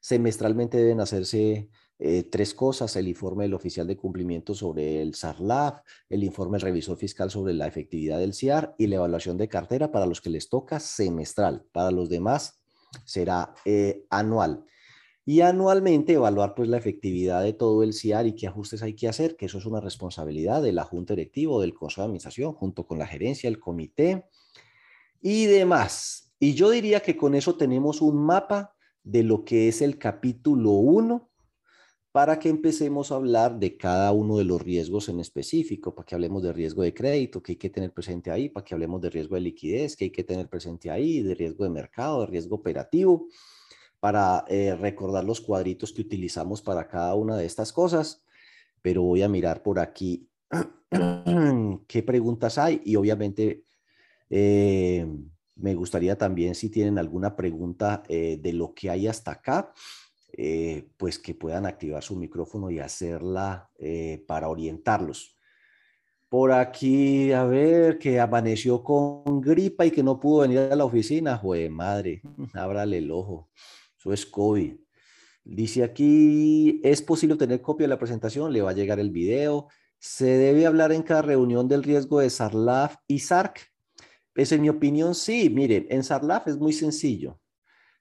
[0.00, 5.80] Semestralmente deben hacerse eh, tres cosas, el informe del oficial de cumplimiento sobre el SARLAF,
[6.08, 9.90] el informe del revisor fiscal sobre la efectividad del CIAR y la evaluación de cartera
[9.90, 11.66] para los que les toca semestral.
[11.72, 12.62] Para los demás
[13.04, 14.64] será eh, anual.
[15.28, 19.08] Y anualmente evaluar pues la efectividad de todo el CIAR y qué ajustes hay que
[19.08, 22.54] hacer, que eso es una responsabilidad de la Junta Directiva o del Consejo de Administración
[22.54, 24.24] junto con la gerencia, el comité
[25.20, 26.32] y demás.
[26.40, 30.70] Y yo diría que con eso tenemos un mapa de lo que es el capítulo
[30.70, 31.28] 1
[32.10, 36.14] para que empecemos a hablar de cada uno de los riesgos en específico, para que
[36.14, 39.10] hablemos de riesgo de crédito, que hay que tener presente ahí, para que hablemos de
[39.10, 42.56] riesgo de liquidez, que hay que tener presente ahí, de riesgo de mercado, de riesgo
[42.56, 43.28] operativo,
[44.00, 48.22] para eh, recordar los cuadritos que utilizamos para cada una de estas cosas.
[48.82, 50.28] Pero voy a mirar por aquí
[51.88, 53.64] qué preguntas hay y obviamente
[54.30, 55.06] eh,
[55.56, 59.72] me gustaría también si tienen alguna pregunta eh, de lo que hay hasta acá,
[60.96, 63.68] pues que puedan activar su micrófono y hacerla
[64.28, 65.36] para orientarlos.
[66.28, 70.84] Por aquí, a ver, que amaneció con gripa y que no pudo venir a la
[70.84, 71.38] oficina.
[71.38, 72.22] Jue madre,
[72.54, 73.48] ábrale el ojo.
[74.12, 74.74] Es COVID.
[75.44, 78.52] Dice aquí, ¿es posible tener copia de la presentación?
[78.52, 79.68] Le va a llegar el video.
[79.98, 83.72] ¿Se debe hablar en cada reunión del riesgo de SARLAF y SARC?
[84.34, 85.50] Es en mi opinión, sí.
[85.50, 87.40] Miren, en SARLAF es muy sencillo.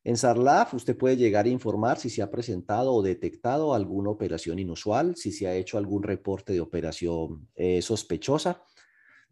[0.04, 4.60] En SARLAF usted puede llegar a informar si se ha presentado o detectado alguna operación
[4.60, 8.64] inusual, si se ha hecho algún reporte de operación eh, sospechosa.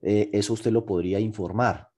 [0.02, 1.90] Eh, eso usted lo podría informar.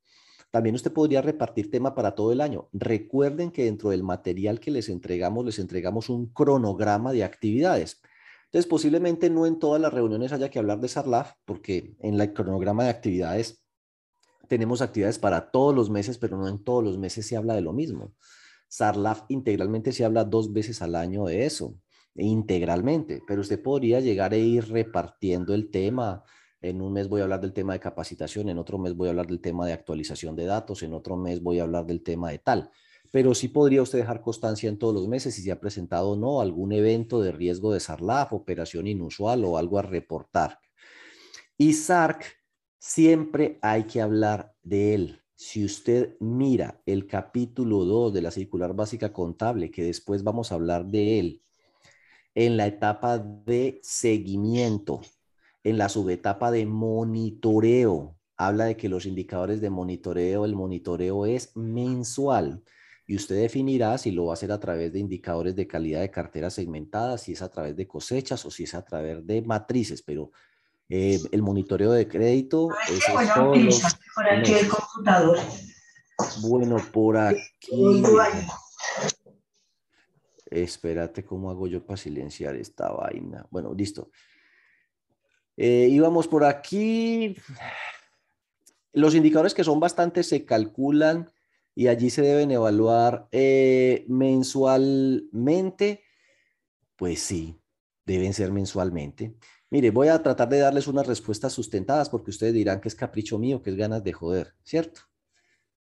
[0.52, 2.70] También usted podría repartir tema para todo el año.
[2.72, 8.02] Recuerden que dentro del material que les entregamos, les entregamos un cronograma de actividades.
[8.46, 12.34] Entonces, posiblemente no en todas las reuniones haya que hablar de SARLAF, porque en el
[12.34, 13.62] cronograma de actividades
[14.48, 17.62] tenemos actividades para todos los meses, pero no en todos los meses se habla de
[17.62, 18.14] lo mismo.
[18.70, 21.76] SARLAF integralmente se habla dos veces al año de eso,
[22.16, 26.24] integralmente, pero usted podría llegar a ir repartiendo el tema.
[26.62, 29.12] En un mes voy a hablar del tema de capacitación, en otro mes voy a
[29.12, 32.32] hablar del tema de actualización de datos, en otro mes voy a hablar del tema
[32.32, 32.72] de tal.
[33.12, 36.16] Pero sí podría usted dejar constancia en todos los meses si se ha presentado o
[36.16, 40.60] no algún evento de riesgo de SARLAF, operación inusual o algo a reportar.
[41.58, 42.38] Y SARC
[42.88, 45.22] Siempre hay que hablar de él.
[45.36, 50.56] Si usted mira el capítulo 2 de la circular básica contable, que después vamos a
[50.56, 51.44] hablar de él,
[52.34, 55.02] en la etapa de seguimiento,
[55.70, 61.52] en la subetapa de monitoreo, habla de que los indicadores de monitoreo, el monitoreo es
[61.58, 62.64] mensual
[63.06, 66.10] y usted definirá si lo va a hacer a través de indicadores de calidad de
[66.10, 70.02] cartera segmentada, si es a través de cosechas o si es a través de matrices,
[70.02, 70.32] pero
[70.88, 72.70] eh, el monitoreo de crédito.
[72.90, 73.04] Es
[74.16, 75.38] por aquí el computador.
[76.44, 78.04] Bueno, por aquí.
[80.46, 83.46] Espérate, ¿cómo hago yo para silenciar esta vaina?
[83.52, 84.12] Bueno, listo.
[85.58, 87.36] Eh, íbamos por aquí.
[88.94, 91.32] Los indicadores que son bastantes se calculan
[91.76, 96.04] y allí se deben evaluar eh, mensualmente.
[96.96, 97.60] Pues sí,
[98.06, 99.36] deben ser mensualmente.
[99.70, 103.38] Mire, voy a tratar de darles unas respuestas sustentadas porque ustedes dirán que es capricho
[103.38, 105.02] mío, que es ganas de joder, ¿cierto?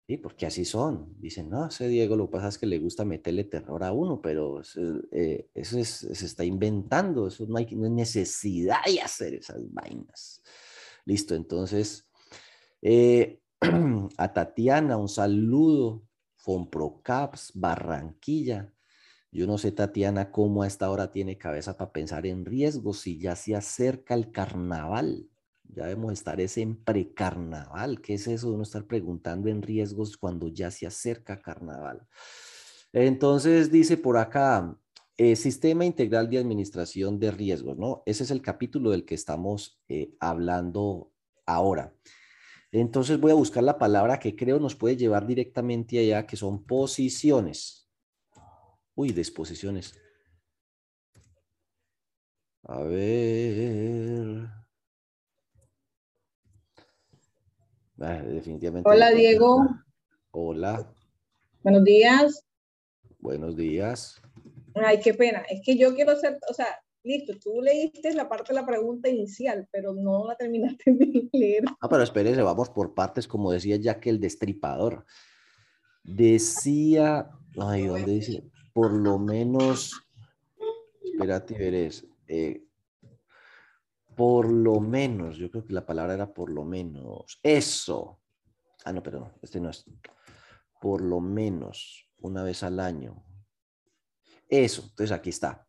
[0.09, 1.13] Sí, porque así son.
[1.19, 4.19] Dicen, no, ese Diego lo que pasa es que le gusta meterle terror a uno,
[4.19, 4.81] pero eso,
[5.11, 10.41] eh, es, se está inventando, eso no hay, necesidad de hacer esas vainas.
[11.05, 12.09] Listo, entonces,
[12.81, 13.39] eh,
[14.17, 16.07] a Tatiana, un saludo,
[16.37, 18.73] Fonprocaps, Barranquilla,
[19.31, 23.19] yo no sé, Tatiana, cómo a esta hora tiene cabeza para pensar en riesgos si
[23.19, 25.29] ya se acerca el carnaval.
[25.79, 28.01] Ya debemos estar ese en precarnaval.
[28.01, 32.05] ¿Qué es eso de no estar preguntando en riesgos cuando ya se acerca carnaval?
[32.91, 34.77] Entonces dice por acá,
[35.15, 38.03] eh, Sistema Integral de Administración de Riesgos, ¿no?
[38.05, 41.13] Ese es el capítulo del que estamos eh, hablando
[41.45, 41.95] ahora.
[42.73, 46.65] Entonces voy a buscar la palabra que creo nos puede llevar directamente allá, que son
[46.65, 47.89] posiciones.
[48.95, 49.97] Uy, disposiciones.
[52.63, 54.58] A ver.
[58.01, 58.89] Ah, definitivamente.
[58.89, 59.67] Hola, Diego.
[60.31, 60.89] Hola.
[61.63, 62.45] Buenos días.
[63.19, 64.21] Buenos días.
[64.73, 65.43] Ay, qué pena.
[65.49, 66.67] Es que yo quiero hacer, o sea,
[67.03, 71.63] listo, tú leíste la parte de la pregunta inicial, pero no la terminaste de leer.
[71.81, 75.05] Ah, pero espérese, vamos por partes, como decía que el destripador.
[76.03, 77.29] Decía,
[77.59, 78.43] ay, ¿dónde dice?
[78.71, 79.91] Por lo menos,
[81.03, 82.07] espérate, veres.
[82.27, 82.63] Eh,
[84.19, 87.39] por lo menos, yo creo que la palabra era por lo menos.
[87.41, 88.19] Eso.
[88.83, 89.85] Ah, no, perdón, este no es.
[90.81, 93.23] Por lo menos una vez al año.
[94.49, 95.65] Eso, entonces aquí está.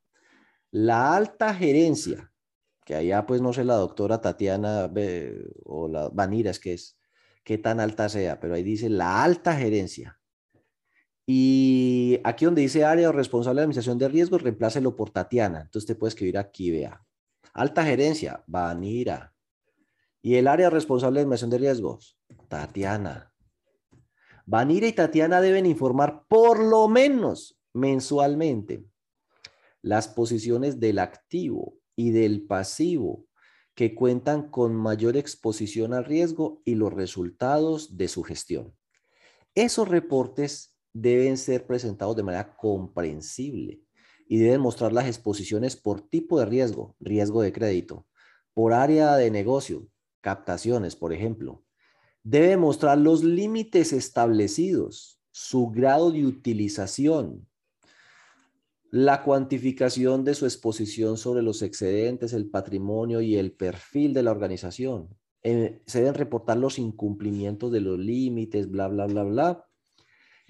[0.73, 2.33] La alta gerencia,
[2.85, 4.91] que allá pues no sé la doctora Tatiana
[5.63, 6.99] o la Vanira es que es,
[7.45, 10.19] qué tan alta sea, pero ahí dice la alta gerencia.
[11.25, 15.61] Y aquí donde dice área o responsable de administración de riesgos, reemplácelo por Tatiana.
[15.61, 17.07] Entonces te puedes escribir aquí, vea.
[17.53, 19.35] Alta gerencia, Vanira.
[20.23, 23.33] Y el área responsable de administración de riesgos, Tatiana.
[24.47, 28.85] Vanira y Tatiana deben informar por lo menos mensualmente
[29.83, 33.27] las posiciones del activo y del pasivo
[33.75, 38.77] que cuentan con mayor exposición al riesgo y los resultados de su gestión.
[39.55, 43.81] Esos reportes deben ser presentados de manera comprensible
[44.33, 48.07] y deben mostrar las exposiciones por tipo de riesgo, riesgo de crédito,
[48.55, 49.89] por área de negocio,
[50.21, 51.65] captaciones, por ejemplo.
[52.23, 57.49] Debe mostrar los límites establecidos, su grado de utilización,
[58.93, 64.31] la cuantificación de su exposición sobre los excedentes, el patrimonio y el perfil de la
[64.31, 65.09] organización.
[65.43, 69.67] Eh, se deben reportar los incumplimientos de los límites, bla, bla, bla, bla.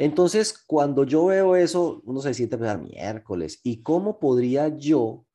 [0.01, 5.27] Entonces, cuando yo veo eso, uno se siente pensar miércoles, ¿y cómo podría yo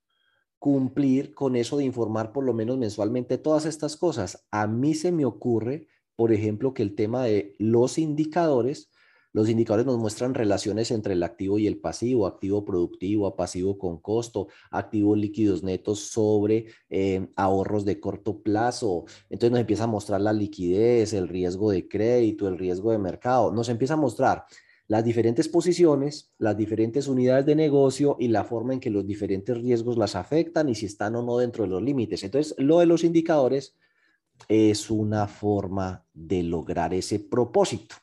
[0.58, 4.48] cumplir con eso de informar por lo menos mensualmente todas estas cosas?
[4.50, 8.90] A mí se me ocurre, por ejemplo, que el tema de los indicadores,
[9.36, 13.98] los indicadores nos muestran relaciones entre el activo y el pasivo, activo productivo, pasivo con
[13.98, 19.04] costo, activos líquidos netos sobre eh, ahorros de corto plazo.
[19.30, 23.52] Entonces nos empieza a mostrar la liquidez, el riesgo de crédito, el riesgo de mercado.
[23.52, 24.46] Nos empieza a mostrar
[24.88, 29.58] las diferentes posiciones, las diferentes unidades de negocio y la forma en que los diferentes
[29.58, 32.24] riesgos las afectan y si están o no dentro de los límites.
[32.24, 33.76] Entonces, lo de los indicadores
[34.48, 37.96] es una forma de lograr ese propósito.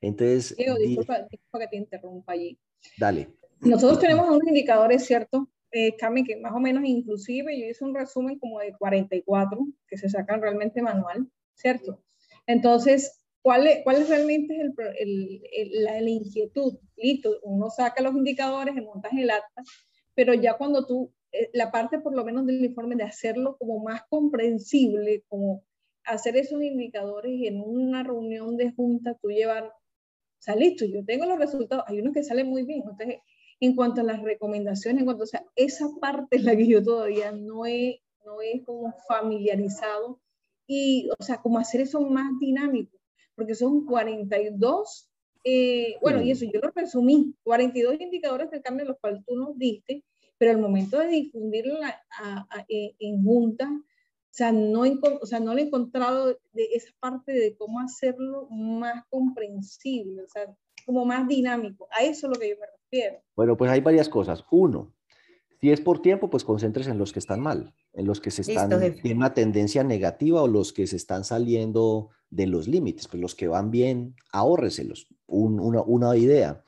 [0.00, 0.56] Entonces.
[0.56, 2.58] Diego, disculpa, que te interrumpa allí.
[2.98, 3.28] Dale.
[3.60, 5.48] Nosotros tenemos unos indicadores, ¿cierto?
[5.72, 9.96] Eh, Carmen, que más o menos inclusive yo hice un resumen como de 44 que
[9.96, 12.02] se sacan realmente manual, ¿cierto?
[12.46, 16.78] Entonces, ¿cuál es, cuál es realmente el, el, el, la, la, inquietud?
[16.96, 19.62] Listo, uno saca los indicadores, montas el acta,
[20.14, 23.82] pero ya cuando tú, eh, la parte por lo menos del informe de hacerlo como
[23.82, 25.64] más comprensible, como
[26.04, 29.72] hacer esos indicadores y en una reunión de junta tú llevar
[30.38, 32.82] o sea, listo, yo tengo los resultados, hay unos que salen muy bien.
[32.88, 33.20] Entonces,
[33.60, 36.82] en cuanto a las recomendaciones, en cuanto a sea, esa parte es la que yo
[36.82, 40.20] todavía no he, no he como familiarizado
[40.66, 42.98] y, o sea, como hacer eso más dinámico,
[43.34, 45.10] porque son 42,
[45.44, 49.56] eh, bueno, y eso yo lo resumí, 42 indicadores del cambio, los cuales tú nos
[49.56, 50.04] diste,
[50.38, 51.78] pero al momento de difundirlo
[52.68, 53.95] en junta, o
[54.36, 54.82] sea, no,
[55.22, 60.28] o sea, no lo he encontrado de esa parte de cómo hacerlo más comprensible, o
[60.28, 61.88] sea, como más dinámico.
[61.90, 63.22] A eso es lo que yo me refiero.
[63.34, 64.44] Bueno, pues hay varias cosas.
[64.50, 64.92] Uno,
[65.60, 68.42] si es por tiempo, pues concéntrese en los que están mal, en los que se
[68.42, 73.22] están en una tendencia negativa o los que se están saliendo de los límites, pues
[73.22, 75.08] los que van bien, ahórreselos.
[75.26, 76.62] una, una idea.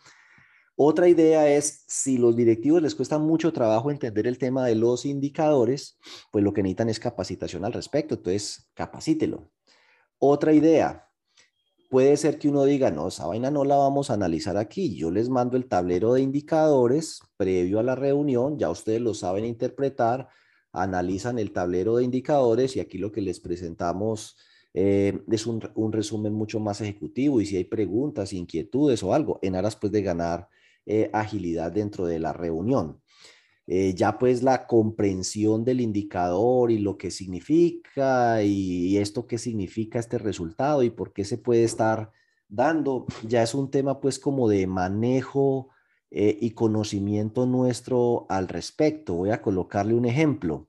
[0.81, 5.07] Otra idea es, si los directivos les cuesta mucho trabajo entender el tema de los
[5.07, 5.99] indicadores,
[6.31, 9.51] pues lo que necesitan es capacitación al respecto, entonces capacítelo.
[10.21, 11.11] Otra idea,
[11.91, 15.11] puede ser que uno diga, no, esa vaina no la vamos a analizar aquí, yo
[15.11, 20.29] les mando el tablero de indicadores previo a la reunión, ya ustedes lo saben interpretar,
[20.71, 24.37] analizan el tablero de indicadores y aquí lo que les presentamos
[24.75, 29.41] eh, es un, un, resumen mucho más ejecutivo y si hay preguntas, inquietudes o algo,
[29.43, 30.49] en aras pues de ganar
[30.89, 33.01] eh, agilidad dentro de la reunión.
[33.67, 39.99] Eh, ya pues la comprensión del indicador y lo que significa y, esto qué significa
[39.99, 42.11] este resultado y por qué se puede estar
[42.49, 45.69] dando, ya es un tema pues como de manejo
[46.11, 49.15] eh, y conocimiento nuestro al respecto.
[49.15, 50.69] Voy a colocarle un ejemplo.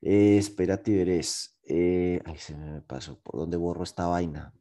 [0.00, 1.58] Eh, espérate, veres.
[1.64, 3.18] Eh, ay, se me pasó.
[3.20, 4.54] ¿Por dónde borro esta vaina?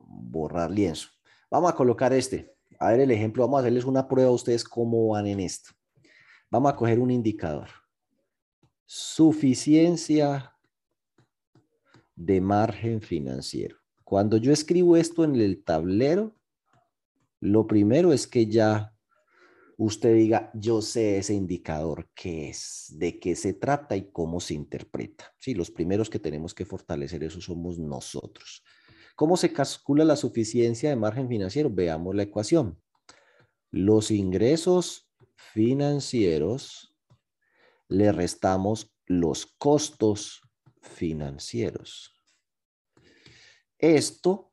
[0.00, 1.08] Borrar lienzo.
[1.50, 2.52] Vamos a colocar este.
[2.82, 3.44] A ver el ejemplo.
[3.44, 5.70] Vamos a hacerles una prueba a ustedes cómo van en esto.
[6.50, 7.68] Vamos a coger un indicador.
[8.84, 10.56] Suficiencia
[12.16, 13.76] de margen financiero.
[14.02, 16.34] Cuando yo escribo esto en el tablero,
[17.38, 18.92] lo primero es que ya
[19.78, 24.54] usted diga, yo sé ese indicador, qué es, de qué se trata y cómo se
[24.54, 25.32] interpreta.
[25.38, 28.64] Sí, los primeros que tenemos que fortalecer eso somos nosotros.
[29.16, 31.70] ¿Cómo se calcula la suficiencia de margen financiero?
[31.70, 32.80] Veamos la ecuación.
[33.70, 36.94] Los ingresos financieros
[37.88, 40.40] le restamos los costos
[40.80, 42.14] financieros.
[43.78, 44.52] Esto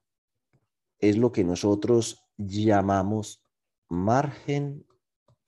[0.99, 3.45] es lo que nosotros llamamos
[3.87, 4.85] margen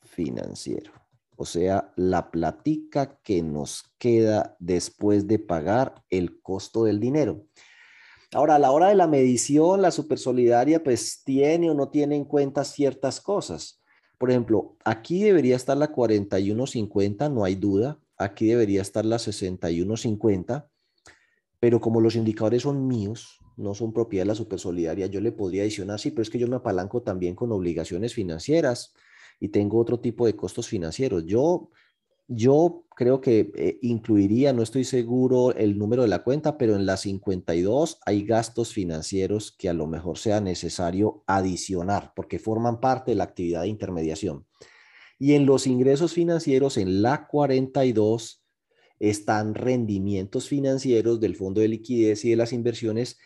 [0.01, 0.91] financiero,
[1.35, 7.45] o sea, la platica que nos queda después de pagar el costo del dinero.
[8.33, 12.25] Ahora, a la hora de la medición, la supersolidaria pues tiene o no tiene en
[12.25, 13.81] cuenta ciertas cosas.
[14.17, 17.99] Por ejemplo, aquí debería estar la 4150, no hay duda.
[18.17, 20.69] Aquí debería estar la 6150.
[21.59, 25.63] Pero como los indicadores son míos, no son propiedad de la supersolidaria, yo le podría
[25.63, 28.93] adicionar, sí, pero es que yo me apalanco también con obligaciones financieras
[29.39, 31.25] y tengo otro tipo de costos financieros.
[31.25, 31.69] Yo,
[32.33, 36.85] yo creo que eh, incluiría, no estoy seguro el número de la cuenta, pero en
[36.85, 43.11] la 52 hay gastos financieros que a lo mejor sea necesario adicionar porque forman parte
[43.11, 44.45] de la actividad de intermediación.
[45.19, 48.43] Y en los ingresos financieros, en la 42,
[48.99, 53.17] están rendimientos financieros del fondo de liquidez y de las inversiones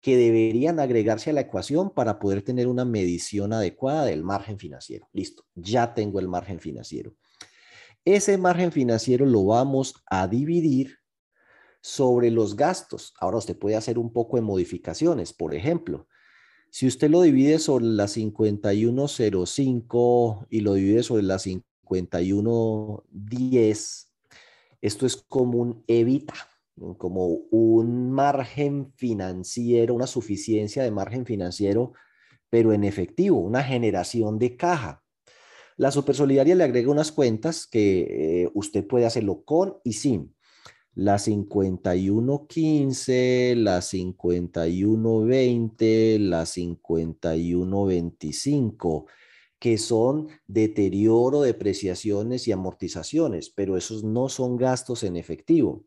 [0.00, 5.08] que deberían agregarse a la ecuación para poder tener una medición adecuada del margen financiero.
[5.12, 7.14] Listo, ya tengo el margen financiero.
[8.04, 10.98] Ese margen financiero lo vamos a dividir
[11.80, 13.14] sobre los gastos.
[13.18, 15.32] Ahora usted puede hacer un poco de modificaciones.
[15.32, 16.06] Por ejemplo,
[16.70, 24.12] si usted lo divide sobre la 5105 y lo divide sobre la 5110,
[24.82, 26.34] esto es como un evita
[26.98, 31.92] como un margen financiero, una suficiencia de margen financiero,
[32.50, 35.03] pero en efectivo, una generación de caja.
[35.76, 40.36] La Supersolidaria le agrega unas cuentas que eh, usted puede hacerlo con y sin.
[40.94, 49.06] La 5115, la 5120, la 5125,
[49.58, 55.82] que son deterioro, depreciaciones y amortizaciones, pero esos no son gastos en efectivo.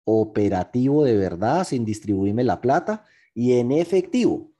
[0.03, 4.51] operativo de verdad sin distribuirme la plata y en efectivo.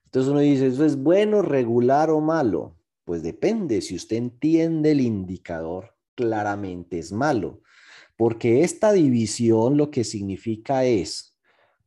[0.04, 2.76] Entonces uno dice, ¿eso es bueno, regular o malo?
[3.04, 7.62] Pues depende, si usted entiende el indicador, claramente es malo,
[8.16, 11.31] porque esta división lo que significa es,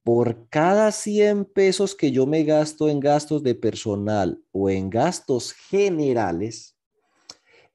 [0.06, 5.52] por cada 100 pesos que yo me gasto en gastos de personal o en gastos
[5.52, 6.78] generales,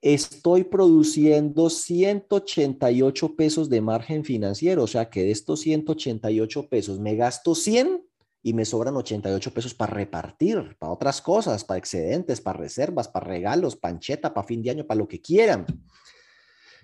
[0.01, 4.83] estoy produciendo 188 pesos de margen financiero.
[4.83, 8.01] O sea que de estos 188 pesos me gasto 100
[8.41, 13.27] y me sobran 88 pesos para repartir, para otras cosas, para excedentes, para reservas, para
[13.27, 15.65] regalos, pancheta, para fin de año, para lo que quieran.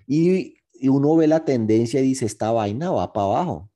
[0.06, 3.70] Y, y uno ve la tendencia y dice, esta vaina va para abajo.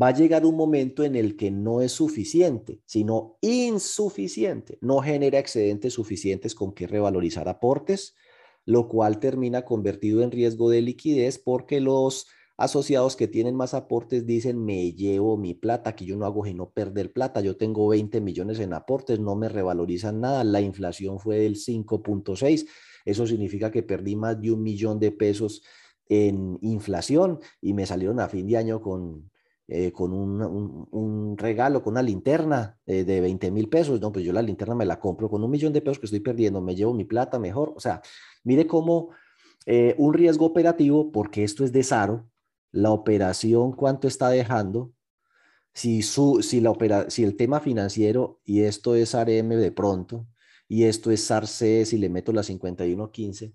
[0.00, 4.78] Va a llegar un momento en el que no es suficiente, sino insuficiente.
[4.82, 8.14] No genera excedentes suficientes con que revalorizar aportes,
[8.66, 12.26] lo cual termina convertido en riesgo de liquidez porque los
[12.58, 16.70] asociados que tienen más aportes dicen, me llevo mi plata, que yo no hago sino
[16.70, 21.38] perder plata, yo tengo 20 millones en aportes, no me revalorizan nada, la inflación fue
[21.38, 22.66] del 5.6,
[23.04, 25.62] eso significa que perdí más de un millón de pesos
[26.08, 29.30] en inflación y me salieron a fin de año con,
[29.68, 34.32] eh, con un, regalo, con una linterna eh, de 20 mil pesos, no, pues yo
[34.32, 36.94] la linterna me la compro con un millón de pesos que estoy perdiendo, me llevo
[36.94, 38.00] mi plata mejor, o sea,
[38.44, 39.10] mire cómo
[39.66, 42.30] eh, un riesgo operativo, porque esto es de SARO,
[42.70, 44.92] la operación cuánto está dejando,
[45.74, 50.28] si, su, si, la opera, si el tema financiero, y esto es ARM de pronto,
[50.68, 53.52] y esto es SARC, si le meto la 5115,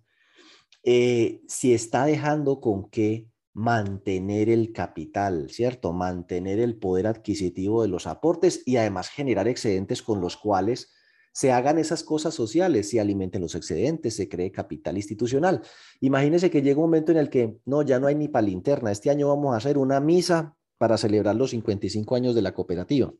[0.84, 5.94] eh, si está dejando con qué mantener el capital, ¿cierto?
[5.94, 10.94] Mantener el poder adquisitivo de los aportes y además generar excedentes con los cuales
[11.34, 15.62] se hagan esas cosas sociales, se alimenten los excedentes, se cree capital institucional.
[16.02, 18.92] Imagínense que llega un momento en el que no, ya no hay ni para linterna.
[18.92, 23.14] Este año vamos a hacer una misa para celebrar los 55 años de la cooperativa.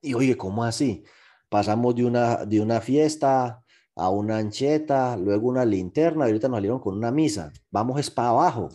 [0.00, 1.02] Y oye, ¿cómo así?
[1.48, 3.64] Pasamos de una, de una fiesta
[3.96, 7.52] a una ancheta, luego una linterna, y ahorita nos salieron con una misa.
[7.70, 8.68] Vamos es para abajo.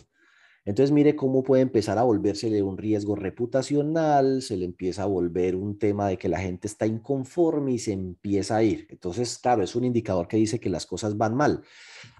[0.66, 5.06] Entonces mire cómo puede empezar a volverse de un riesgo reputacional, se le empieza a
[5.06, 8.86] volver un tema de que la gente está inconforme y se empieza a ir.
[8.88, 11.62] Entonces, claro, es un indicador que dice que las cosas van mal.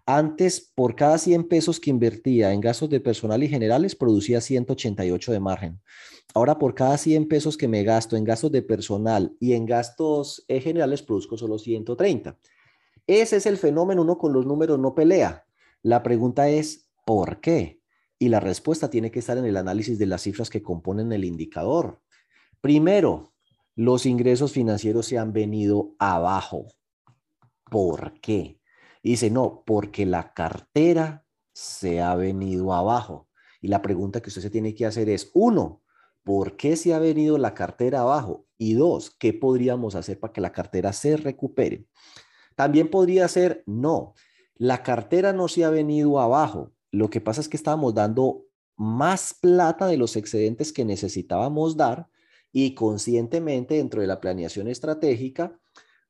[0.05, 5.33] Antes, por cada 100 pesos que invertía en gastos de personal y generales, producía 188
[5.33, 5.81] de margen.
[6.35, 10.45] Ahora, por cada 100 pesos que me gasto en gastos de personal y en gastos
[10.49, 12.37] eh, generales, produzco solo 130.
[13.07, 15.47] Ese es el fenómeno, uno con los números no pelea.
[15.83, 17.84] La pregunta es, ¿por qué?
[18.25, 21.27] Y la respuesta tiene que estar en el análisis de las cifras que componen el
[21.27, 22.01] indicador.
[22.63, 23.35] Primero,
[23.77, 26.69] los ingresos financieros se han venido abajo.
[27.71, 28.63] ¿Por qué?
[29.03, 33.29] dice, no, porque la cartera se ha venido abajo.
[33.61, 35.83] Y la pregunta que usted se tiene que hacer es, uno,
[36.23, 38.47] ¿por qué se ha venido la cartera abajo?
[38.57, 41.89] Y dos, ¿qué podríamos hacer para que la cartera se recupere?
[42.57, 44.15] También podría ser, no,
[44.55, 48.45] la cartera no se ha venido abajo, lo que pasa es que estábamos dando
[48.77, 52.09] más plata de los excedentes que necesitábamos dar
[52.53, 55.59] y conscientemente dentro de la planeación estratégica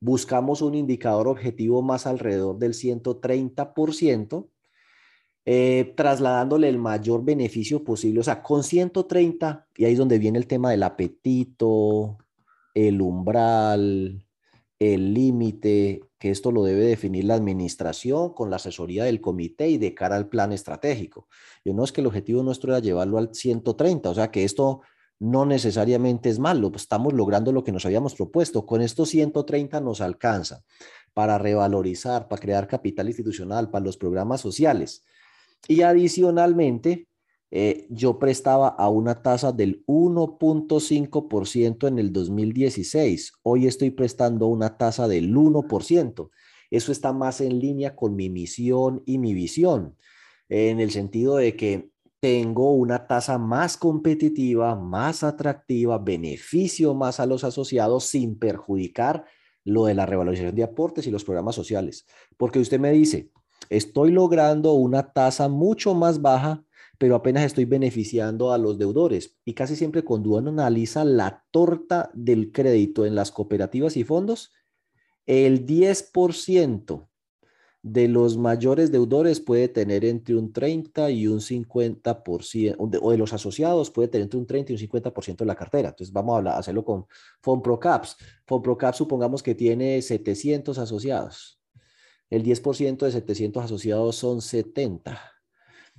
[0.05, 4.51] buscamos un indicador objetivo más alrededor del 130%,
[5.47, 8.21] eh, trasladándole el mayor beneficio posible.
[8.21, 12.19] O sea, con 130, y ahí es donde viene el tema del apetito,
[12.75, 14.27] el umbral,
[14.79, 19.79] el límite, que esto lo debe definir la administración con la asesoría del comité y
[19.79, 21.29] de cara al plan estratégico.
[21.65, 24.83] Yo no es que el objetivo nuestro era llevarlo al 130, o sea que esto
[25.19, 28.67] no necesariamente es malo, estamos logrando lo que nos habíamos propuesto.
[28.67, 30.65] Con estos 130 nos alcanza
[31.13, 35.05] para revalorizar, para crear capital institucional, para los programas sociales.
[35.69, 37.07] Y adicionalmente,
[37.57, 43.33] eh, yo prestaba a una tasa del 1.5% en el 2016.
[43.45, 46.31] Hoy estoy prestando una tasa del 1%.
[46.73, 49.97] Eso está más en línea con mi misión y mi visión,
[50.49, 57.27] en el sentido de que tengo una tasa más competitiva, más atractiva, beneficio más a
[57.27, 59.27] los asociados sin perjudicar
[59.63, 62.05] lo de la revalorización de aportes y los programas sociales.
[62.37, 63.31] Porque usted me dice,
[63.71, 66.65] estoy logrando una tasa mucho más baja
[66.99, 69.37] pero apenas estoy beneficiando a los deudores.
[69.45, 74.53] Y casi siempre cuando uno analiza la torta del crédito en las cooperativas y fondos,
[75.27, 77.09] el 10%
[77.83, 83.33] de los mayores deudores puede tener entre un 30 y un 50%, o de los
[83.35, 85.91] asociados puede tener entre un 30 y un 50% de la cartera.
[85.91, 87.07] Entonces vamos a hacerlo con
[87.43, 88.17] FONPROCAPS.
[88.47, 91.61] FONPROCAPS supongamos que tiene 700 asociados.
[92.31, 95.34] El 10% de 700 asociados son 70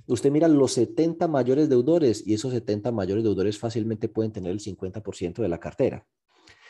[0.06, 4.60] Usted mira los 70 mayores deudores y esos 70 mayores deudores fácilmente pueden tener el
[4.60, 6.06] 50% de la cartera.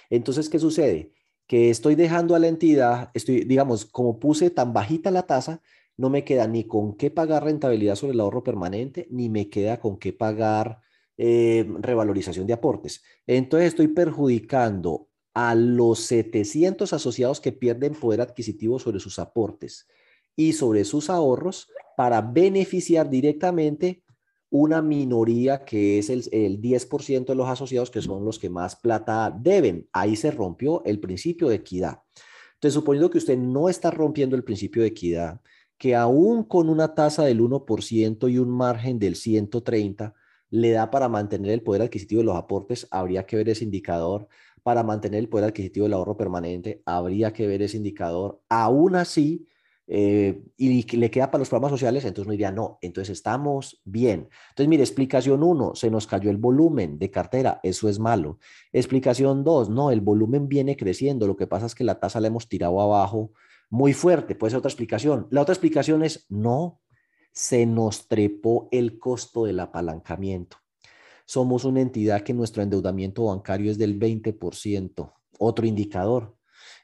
[0.08, 1.12] Entonces, ¿qué sucede?
[1.46, 5.60] Que estoy dejando a la entidad, estoy, digamos, como puse tan bajita la tasa,
[5.96, 9.80] no me queda ni con qué pagar rentabilidad sobre el ahorro permanente, ni me queda
[9.80, 10.80] con qué pagar
[11.16, 13.02] eh, revalorización de aportes.
[13.26, 19.86] Entonces, estoy perjudicando a los 700 asociados que pierden poder adquisitivo sobre sus aportes
[20.36, 24.02] y sobre sus ahorros para beneficiar directamente
[24.50, 28.76] una minoría que es el, el 10% de los asociados que son los que más
[28.76, 29.88] plata deben.
[29.92, 32.02] Ahí se rompió el principio de equidad.
[32.54, 35.40] Entonces, suponiendo que usted no está rompiendo el principio de equidad,
[35.78, 40.14] que aún con una tasa del 1% y un margen del 130,
[40.50, 44.28] le da para mantener el poder adquisitivo de los aportes, habría que ver ese indicador.
[44.62, 48.40] Para mantener el poder adquisitivo del ahorro permanente, habría que ver ese indicador.
[48.48, 49.46] Aún así,
[49.88, 54.28] eh, y le queda para los programas sociales, entonces uno diría, no, entonces estamos bien.
[54.50, 58.38] Entonces, mire, explicación uno, se nos cayó el volumen de cartera, eso es malo.
[58.72, 62.28] Explicación dos, no, el volumen viene creciendo, lo que pasa es que la tasa la
[62.28, 63.32] hemos tirado abajo
[63.70, 65.26] muy fuerte, puede ser otra explicación.
[65.30, 66.80] La otra explicación es, no,
[67.32, 70.58] se nos trepó el costo del apalancamiento.
[71.26, 76.35] Somos una entidad que nuestro endeudamiento bancario es del 20%, otro indicador.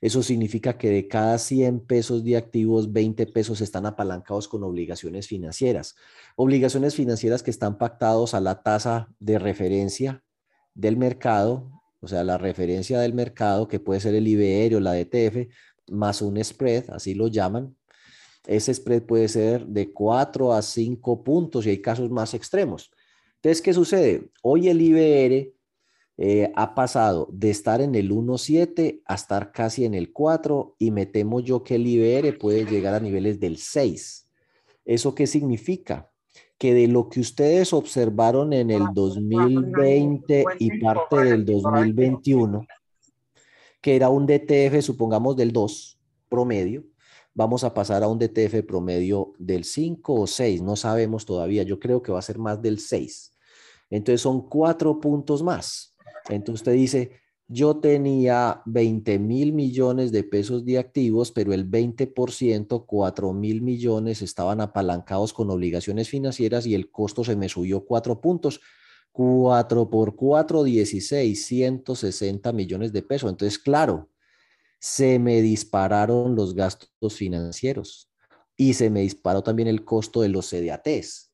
[0.03, 5.29] Eso significa que de cada 100 pesos de activos, 20 pesos están apalancados con obligaciones
[5.29, 5.95] financieras.
[6.35, 10.25] Obligaciones financieras que están pactados a la tasa de referencia
[10.75, 14.93] del mercado, o sea, la referencia del mercado, que puede ser el IBR o la
[14.95, 15.49] DTF,
[15.93, 17.77] más un spread, así lo llaman.
[18.45, 22.91] Ese spread puede ser de 4 a 5 puntos y hay casos más extremos.
[23.37, 24.31] Entonces, ¿qué sucede?
[24.43, 25.53] Hoy el IBR
[26.19, 30.91] eh, ha pasado de estar en el 1.7 a estar casi en el 4 y
[30.91, 34.29] me temo yo que el IBR puede llegar a niveles del 6.
[34.85, 36.11] ¿Eso qué significa?
[36.59, 42.67] Que de lo que ustedes observaron en el 2020 y parte del 2021,
[43.81, 45.99] que era un DTF, supongamos, del 2
[46.29, 46.85] promedio,
[47.35, 51.79] vamos a pasar a un DTF promedio del 5 o 6, no sabemos todavía, yo
[51.79, 53.33] creo que va a ser más del 6.
[53.91, 55.92] Entonces son cuatro puntos más.
[56.29, 62.87] Entonces usted dice, yo tenía 20 mil millones de pesos de activos, pero el 20%,
[62.87, 68.21] 4 mil millones estaban apalancados con obligaciones financieras y el costo se me subió cuatro
[68.21, 68.61] puntos.
[69.13, 73.31] 4 por 4, 16, 160 millones de pesos.
[73.31, 74.09] Entonces, claro,
[74.81, 78.11] se me dispararon los gastos financieros
[78.57, 81.32] y se me disparó también el costo de los CDATs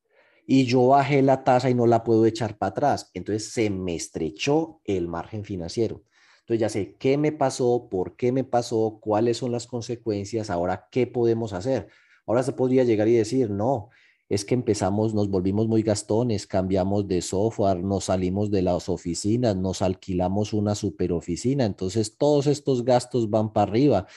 [0.51, 3.11] y yo bajé la tasa y no la puedo echar para atrás.
[3.13, 6.01] Entonces se me estrechó el margen financiero.
[6.39, 10.87] Entonces ya sé qué me pasó, por qué me pasó, cuáles son las consecuencias, ahora
[10.89, 11.89] qué podemos hacer.
[12.25, 13.89] Ahora se podría llegar y decir, no,
[14.27, 19.55] es que empezamos, nos volvimos muy gastones, cambiamos de software, nos salimos de las oficinas,
[19.55, 24.07] nos alquilamos una super oficina, entonces todos estos gastos van para arriba.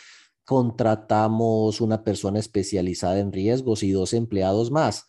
[0.46, 5.08] Contratamos una persona especializada en riesgos y dos empleados más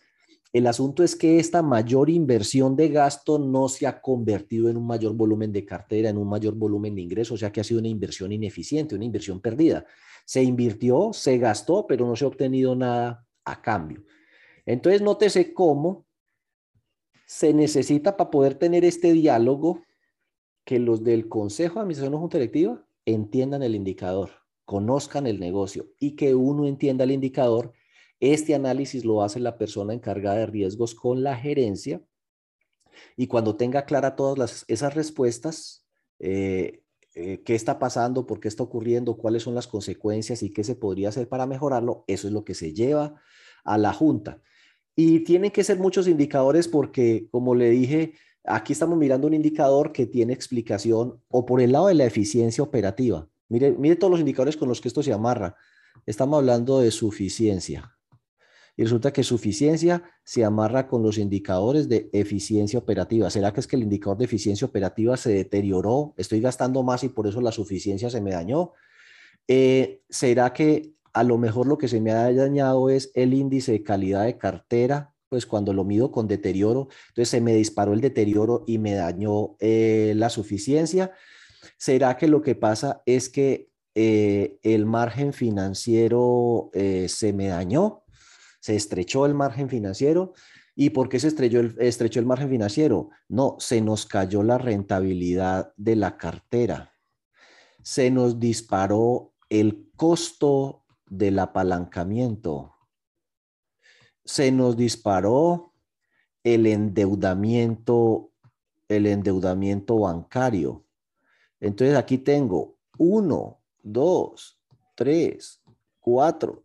[0.53, 4.85] el asunto es que esta mayor inversión de gasto no se ha convertido en un
[4.85, 7.79] mayor volumen de cartera, en un mayor volumen de ingresos, o sea que ha sido
[7.79, 9.83] una inversión ineficiente, una inversión perdida.
[10.25, 14.03] Se invirtió, se gastó, pero no se ha obtenido nada a cambio.
[14.63, 16.05] Entonces, nótese cómo
[17.25, 19.81] se necesita para poder tener este diálogo
[20.63, 24.29] que los del Consejo de Administración Junta Directiva entiendan el indicador,
[24.65, 27.73] conozcan el negocio y que uno entienda el indicador
[28.31, 32.01] este análisis lo hace la persona encargada de riesgos con la gerencia
[33.17, 35.85] y cuando tenga clara todas esas respuestas,
[36.19, 36.83] eh,
[37.15, 40.75] eh, qué está pasando, por qué está ocurriendo, cuáles son las consecuencias y qué se
[40.75, 43.21] podría hacer para mejorarlo, eso es lo que se lleva
[43.63, 44.41] a la junta.
[44.95, 48.13] Y tienen que ser muchos indicadores porque, como le dije,
[48.43, 52.63] aquí estamos mirando un indicador que tiene explicación o por el lado de la eficiencia
[52.63, 53.27] operativa.
[53.49, 55.55] Mire, mire todos los indicadores con los que esto se amarra.
[56.05, 57.92] Estamos hablando de suficiencia,
[58.75, 63.29] y resulta que suficiencia se amarra con los indicadores de eficiencia operativa.
[63.29, 66.13] ¿Será que es que el indicador de eficiencia operativa se deterioró?
[66.17, 68.73] Estoy gastando más y por eso la suficiencia se me dañó.
[69.47, 73.73] Eh, ¿Será que a lo mejor lo que se me ha dañado es el índice
[73.73, 75.13] de calidad de cartera?
[75.29, 79.55] Pues cuando lo mido con deterioro, entonces se me disparó el deterioro y me dañó
[79.59, 81.11] eh, la suficiencia.
[81.77, 88.02] ¿Será que lo que pasa es que eh, el margen financiero se me dañó?
[88.63, 90.31] Se estrechó el margen financiero.
[90.73, 93.09] ¿Y por qué se estrechó el, estrechó el margen financiero?
[93.27, 96.93] No, se nos cayó la rentabilidad de la cartera.
[97.81, 102.73] Se nos disparó el costo del apalancamiento.
[104.23, 105.73] Se nos disparó
[106.41, 108.31] el endeudamiento,
[108.87, 110.85] el endeudamiento bancario.
[111.59, 114.57] Entonces aquí tengo uno, dos,
[114.95, 115.61] tres,
[115.99, 116.63] cuatro,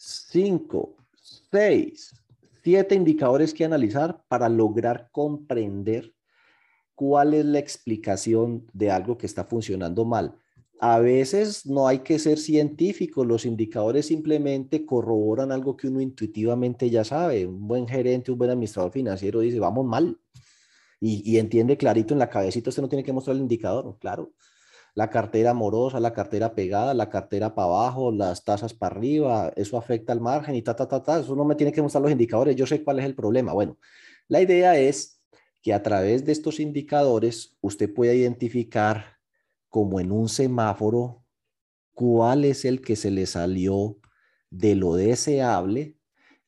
[0.00, 2.14] cinco, seis,
[2.64, 6.14] siete indicadores que analizar para lograr comprender
[6.94, 10.36] cuál es la explicación de algo que está funcionando mal.
[10.82, 16.88] a veces no hay que ser científico, los indicadores simplemente corroboran algo que uno intuitivamente
[16.88, 17.46] ya sabe.
[17.46, 20.18] Un buen gerente, un buen administrador financiero dice, vamos mal.
[20.98, 24.32] Y, entiende clarito en la cabecita, usted no tiene que mostrar el indicador, claro.
[24.94, 29.76] La cartera amorosa, la cartera pegada, la cartera para abajo, las tasas para arriba, eso
[29.76, 31.20] afecta al margen y ta, ta, ta, ta.
[31.20, 33.52] Eso no me tiene que mostrar los indicadores, yo sé cuál es el problema.
[33.52, 33.78] Bueno,
[34.28, 35.20] la idea es
[35.62, 39.18] que a través de estos indicadores usted pueda identificar
[39.68, 41.24] como en un semáforo
[41.92, 43.98] cuál es el que se le salió
[44.50, 45.96] de lo deseable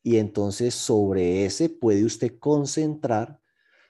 [0.01, 3.39] y entonces sobre ese puede usted concentrar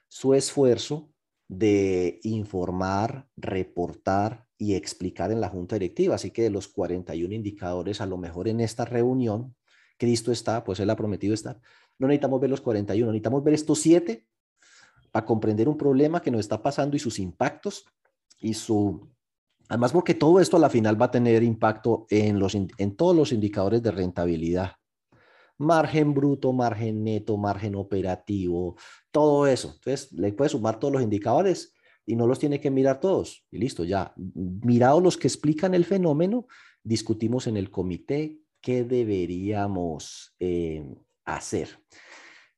[0.08, 1.12] su esfuerzo
[1.48, 6.16] de informar, reportar y explicar en la junta directiva.
[6.16, 9.56] Así que de los 41 indicadores, a lo mejor en esta reunión,
[9.98, 11.60] Cristo está, pues Él ha prometido estar.
[12.00, 14.28] No necesitamos ver los 41, necesitamos ver estos siete
[15.12, 17.86] para comprender un problema que nos está pasando y sus impactos
[18.40, 19.14] y su
[19.70, 23.16] Además, porque todo esto a la final va a tener impacto en, los, en todos
[23.16, 24.74] los indicadores de rentabilidad.
[25.58, 28.76] Margen bruto, margen neto, margen operativo,
[29.12, 29.72] todo eso.
[29.76, 31.74] Entonces, le puede sumar todos los indicadores
[32.06, 33.46] y no los tiene que mirar todos.
[33.52, 34.14] Y listo, ya.
[34.16, 36.48] Mirados los que explican el fenómeno,
[36.84, 40.86] discutimos en el comité qué deberíamos eh,
[41.26, 41.70] hacer.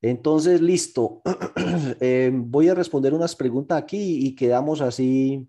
[0.01, 1.21] Entonces, listo.
[1.99, 5.47] Eh, voy a responder unas preguntas aquí y quedamos así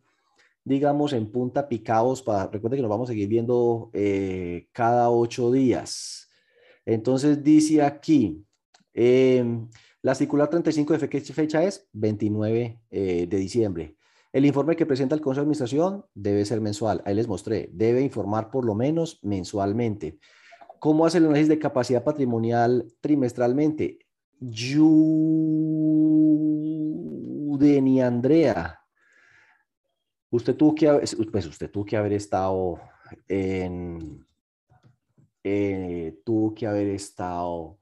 [0.67, 5.53] digamos, en punta picados, para, recuerde que nos vamos a seguir viendo eh, cada ocho
[5.53, 6.29] días.
[6.85, 8.45] Entonces dice aquí,
[8.93, 9.69] em,
[10.07, 13.97] la circular 35 de qué fecha es 29 eh, de diciembre.
[14.33, 17.03] El informe que presenta el Consejo de Administración debe ser mensual.
[17.05, 20.21] Ahí les mostré, debe informar por lo menos mensualmente.
[20.79, 23.99] ¿Cómo hace el análisis de capacidad patrimonial trimestralmente?
[24.39, 25.11] Yudeni
[28.01, 28.79] Andrea,
[30.31, 30.87] Usted tuvo que,
[31.33, 32.79] pues usted tuvo que haber estado
[33.27, 34.25] en,
[35.43, 37.81] eh, tuvo que haber estado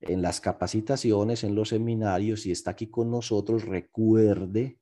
[0.00, 4.78] en las capacitaciones, en los seminarios y está aquí con nosotros, recuerde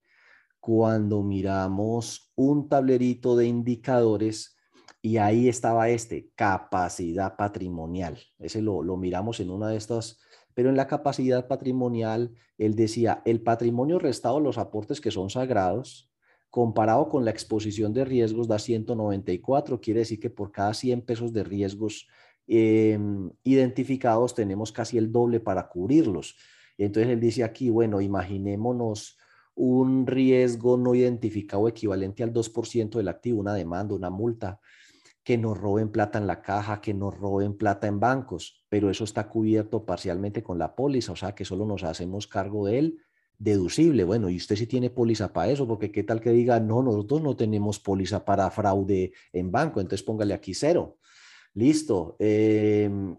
[0.60, 4.56] cuando miramos un tablerito de indicadores
[5.00, 8.18] y ahí estaba este, capacidad patrimonial.
[8.38, 10.20] Ese lo, lo miramos en una de estas,
[10.54, 16.10] pero en la capacidad patrimonial, él decía, el patrimonio restado, los aportes que son sagrados,
[16.50, 21.32] comparado con la exposición de riesgos da 194, quiere decir que por cada 100 pesos
[21.32, 22.08] de riesgos
[22.48, 26.36] em, identificados tenemos casi el doble para cubrirlos.
[26.78, 29.18] Entonces él dice aquí, bueno, imaginémonos
[29.54, 34.60] un riesgo no identificado equivalente al 2% del activo, una demanda, una multa,
[35.24, 39.04] que nos roben plata en la caja, que nos roben plata en bancos, pero eso
[39.04, 42.98] está cubierto parcialmente con la póliza, o sea que solo nos hacemos cargo de él
[43.36, 44.04] deducible.
[44.04, 47.20] Bueno, y usted sí tiene póliza para eso, porque qué tal que diga, no, nosotros
[47.20, 50.96] no tenemos póliza para fraude en banco, entonces póngale aquí cero.
[51.54, 52.16] Listo.
[52.18, 53.16] Em,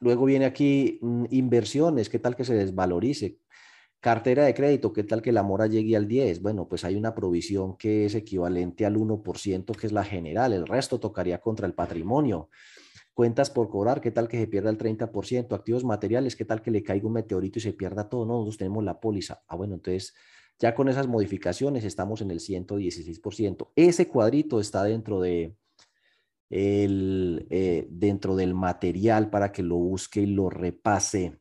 [0.00, 3.38] luego viene aquí mm, inversiones, qué tal que se desvalorice.
[4.00, 6.42] Cartera de crédito, qué tal que la mora llegue al 10.
[6.42, 10.66] Bueno, pues hay una provisión que es equivalente al 1%, que es la general, el
[10.66, 12.50] resto tocaría contra el patrimonio.
[13.14, 15.54] Cuentas por cobrar, ¿qué tal que se pierda el 30%?
[15.54, 18.26] Activos materiales, ¿qué tal que le caiga un meteorito y se pierda todo?
[18.26, 19.42] No, nosotros tenemos la póliza.
[19.48, 20.14] Ah, bueno, entonces
[20.58, 23.72] ya con esas modificaciones estamos en el 116%.
[23.74, 25.56] Ese cuadrito está dentro de,
[26.50, 31.38] el, eh, dentro del material para que lo busque y lo repase.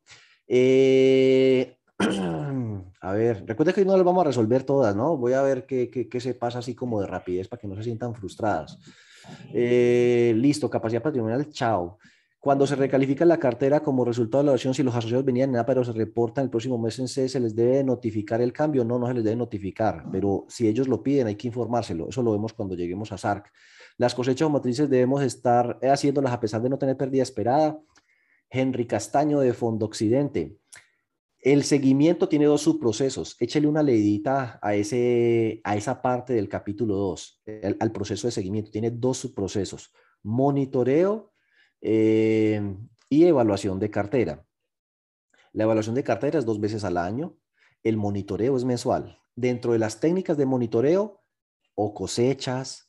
[0.47, 1.77] Eh,
[3.01, 5.17] a ver, recuerden que no las vamos a resolver todas, ¿no?
[5.17, 7.75] Voy a ver qué, qué, qué se pasa así como de rapidez para que no
[7.75, 8.79] se sientan frustradas.
[9.53, 11.97] Eh, listo, capacidad patrimonial, chao.
[12.39, 15.65] Cuando se recalifica la cartera como resultado de la evaluación, si los asociados venían en
[15.65, 18.85] pero se reportan el próximo mes en C, ¿se les debe notificar el cambio?
[18.85, 22.07] No, no se les debe notificar, pero si ellos lo piden, hay que informárselo.
[22.09, 23.51] Eso lo vemos cuando lleguemos a SARC.
[23.97, 27.79] Las cosechas matrices debemos estar haciéndolas a pesar de no tener pérdida esperada.
[28.49, 30.57] Henry Castaño de Fondo Occidente.
[31.39, 33.35] El seguimiento tiene dos subprocesos.
[33.39, 37.43] Échale una leidita a, ese, a esa parte del capítulo 2,
[37.79, 38.71] al proceso de seguimiento.
[38.71, 39.93] Tiene dos subprocesos,
[40.23, 41.33] monitoreo
[41.81, 42.75] eh,
[43.09, 44.43] y evaluación de cartera.
[45.53, 47.37] La evaluación de cartera es dos veces al año,
[47.83, 49.19] el monitoreo es mensual.
[49.35, 51.21] Dentro de las técnicas de monitoreo,
[51.75, 52.84] o cosechas,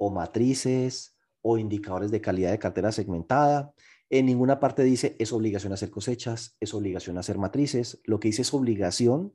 [0.00, 3.74] o matrices, o indicadores de calidad de cartera segmentada,
[4.08, 8.00] en ninguna parte dice es obligación hacer cosechas, es obligación hacer matrices.
[8.04, 9.34] Lo que dice es obligación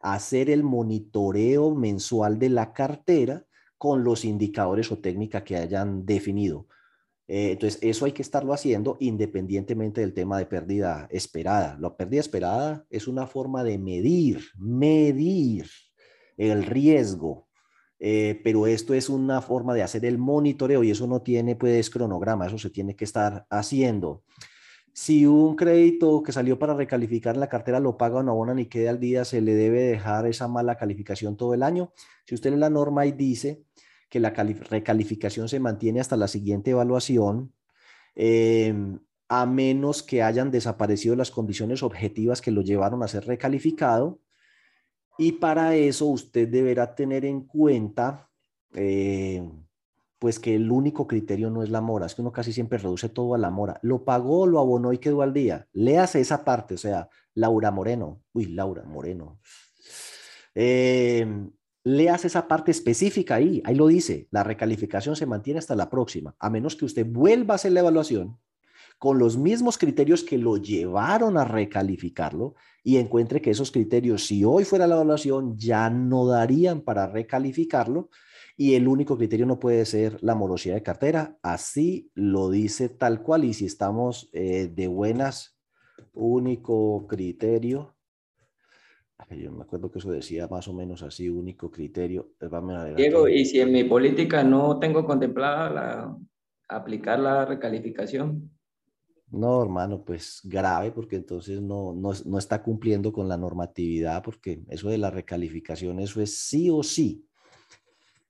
[0.00, 3.44] hacer el monitoreo mensual de la cartera
[3.76, 6.68] con los indicadores o técnica que hayan definido.
[7.26, 11.76] Eh, entonces, eso hay que estarlo haciendo independientemente del tema de pérdida esperada.
[11.80, 15.66] La pérdida esperada es una forma de medir, medir
[16.36, 17.43] el riesgo
[18.06, 21.88] eh, pero esto es una forma de hacer el monitoreo y eso no tiene pues
[21.88, 24.24] cronograma, eso se tiene que estar haciendo.
[24.92, 28.52] Si un crédito que salió para recalificar en la cartera lo paga o no abona
[28.52, 31.94] ni quede al día, se le debe dejar esa mala calificación todo el año.
[32.26, 33.62] Si usted lee la norma y dice
[34.10, 37.54] que la recalificación se mantiene hasta la siguiente evaluación,
[38.14, 38.98] em,
[39.30, 44.20] a menos que hayan desaparecido las condiciones objetivas que lo llevaron a ser recalificado,
[45.18, 48.28] y para eso usted deberá tener en cuenta,
[48.74, 49.48] eh,
[50.18, 53.08] pues que el único criterio no es la mora, es que uno casi siempre reduce
[53.08, 53.78] todo a la mora.
[53.82, 55.68] Lo pagó, lo abonó y quedó al día.
[55.72, 58.22] Léase esa parte, o sea, Laura Moreno.
[58.32, 59.38] Uy, Laura Moreno.
[60.54, 61.26] Eh,
[61.84, 66.48] esa parte específica ahí, ahí lo dice, la recalificación se mantiene hasta la próxima, a
[66.48, 68.38] menos que usted vuelva a hacer la evaluación
[69.04, 74.46] con los mismos criterios que lo llevaron a recalificarlo y encuentre que esos criterios, si
[74.46, 78.08] hoy fuera la evaluación, ya no darían para recalificarlo
[78.56, 81.36] y el único criterio no puede ser la morosidad de cartera.
[81.42, 85.58] Así lo dice tal cual y si estamos eh, de buenas,
[86.14, 87.94] único criterio.
[89.28, 92.30] Yo me acuerdo que eso decía más o menos así, único criterio.
[92.40, 96.16] Eh, Diego, y si en mi política no tengo contemplada la,
[96.68, 98.53] aplicar la recalificación.
[99.34, 104.88] No, hermano, pues grave, porque entonces no, no, está cumpliendo con la normatividad, porque eso
[104.88, 107.26] de la recalificación, eso es sí o sí.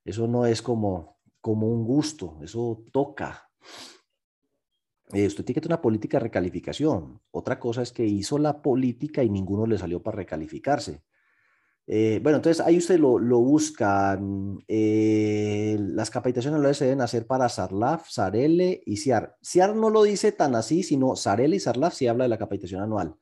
[0.02, 3.50] Eso no es como, como un gusto, eso toca.
[5.12, 7.20] Eh, usted tiene que tener una política de recalificación.
[7.30, 11.02] Otra cosa es que hizo la política y ninguno le salió para recalificarse.
[11.87, 14.18] Eh, bueno, entonces ahí usted lo, lo busca.
[14.68, 19.37] Eh, las capacitaciones se deben hacer para SARLAF, SARELE y SIAR.
[19.43, 22.82] SIAR no lo dice tan así, sino SARELE y SARLAF sí habla de la capacitación
[22.82, 23.14] anual.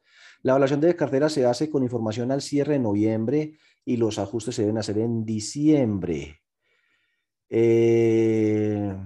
[0.43, 3.55] La evaluación de cartera se hace con información al cierre de noviembre
[3.85, 6.41] y los ajustes se deben hacer en diciembre.
[7.49, 8.97] Eh,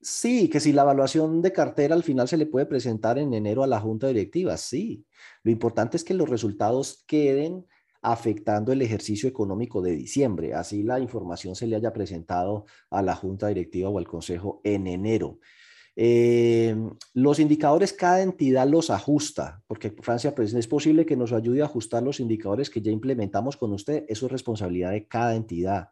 [0.00, 3.62] sí, que si la evaluación de cartera al final se le puede presentar en enero
[3.62, 5.04] a la junta directiva, sí.
[5.42, 7.66] Lo importante es que los resultados queden
[8.02, 10.54] afectando el ejercicio económico de diciembre.
[10.54, 14.86] Así la información se le haya presentado a la Junta Directiva o al Consejo en
[14.86, 15.38] enero.
[16.00, 16.76] Eh,
[17.14, 21.64] los indicadores cada entidad los ajusta, porque Francia pues, es posible que nos ayude a
[21.64, 24.04] ajustar los indicadores que ya implementamos con usted.
[24.08, 25.88] Eso es responsabilidad de cada entidad.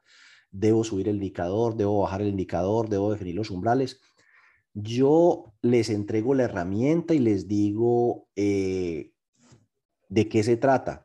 [0.53, 4.01] Debo subir el indicador, debo bajar el indicador, debo definir los umbrales.
[4.75, 9.11] Yo les entrego la herramienta y les digo eh,
[10.09, 11.05] de qué se trata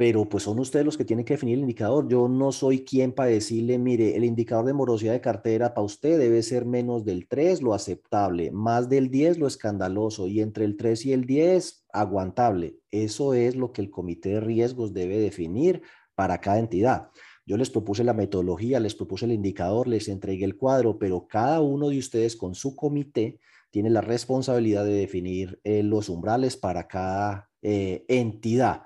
[0.00, 2.08] pero pues son ustedes los que tienen que definir el indicador.
[2.08, 6.18] Yo no soy quien para decirle, mire, el indicador de morosidad de cartera para usted
[6.18, 10.78] debe ser menos del 3, lo aceptable, más del 10, lo escandaloso, y entre el
[10.78, 12.78] 3 y el 10, aguantable.
[12.90, 15.82] Eso es lo que el comité de riesgos debe definir
[16.14, 17.10] para cada entidad.
[17.44, 21.60] Yo les propuse la metodología, les propuse el indicador, les entregué el cuadro, pero cada
[21.60, 23.38] uno de ustedes con su comité
[23.70, 28.84] tiene la responsabilidad de definir eh, los umbrales para cada eh, entidad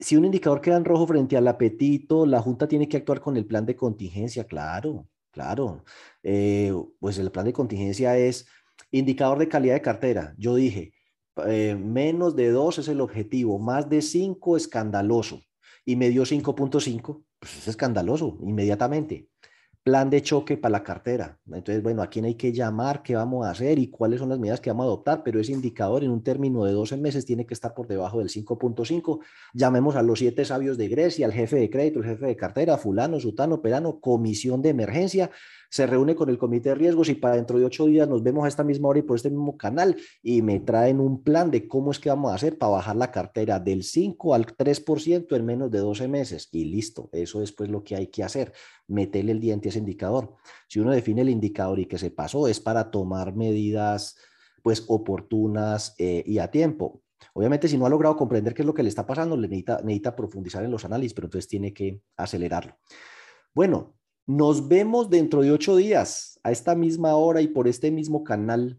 [0.00, 3.36] si un indicador queda en rojo frente al apetito, la Junta tiene que actuar con
[3.36, 5.84] el plan de contingencia, claro, claro.
[6.22, 8.46] Eh, pues el plan de contingencia es
[8.90, 10.34] indicador de calidad de cartera.
[10.38, 10.92] Yo dije,
[11.46, 15.42] eh, menos de 2 es el objetivo, más de 5 escandaloso.
[15.84, 19.28] Y me dio 5.5, pues es escandaloso, inmediatamente
[19.82, 21.38] plan de choque para la cartera.
[21.46, 24.38] Entonces, bueno, a quién hay que llamar, qué vamos a hacer y cuáles son las
[24.38, 27.46] medidas que vamos a adoptar, pero ese indicador en un término de 12 meses tiene
[27.46, 29.20] que estar por debajo del 5.5.
[29.54, 32.76] Llamemos a los siete sabios de Grecia, al jefe de crédito, el jefe de cartera,
[32.76, 35.30] fulano, sutano, perano, comisión de emergencia,
[35.70, 38.44] se reúne con el comité de riesgos y para dentro de ocho días nos vemos
[38.44, 41.68] a esta misma hora y por este mismo canal y me traen un plan de
[41.68, 45.46] cómo es que vamos a hacer para bajar la cartera del 5 al 3% en
[45.46, 48.52] menos de 12 meses y listo, eso es pues lo que hay que hacer,
[48.88, 50.34] meterle el diente a ese indicador.
[50.68, 54.16] Si uno define el indicador y que se pasó es para tomar medidas
[54.62, 57.02] pues oportunas eh, y a tiempo.
[57.32, 59.80] Obviamente, si no ha logrado comprender qué es lo que le está pasando, le necesita,
[59.82, 62.76] necesita profundizar en los análisis, pero entonces tiene que acelerarlo.
[63.54, 68.24] Bueno, nos vemos dentro de ocho días a esta misma hora y por este mismo
[68.24, 68.78] canal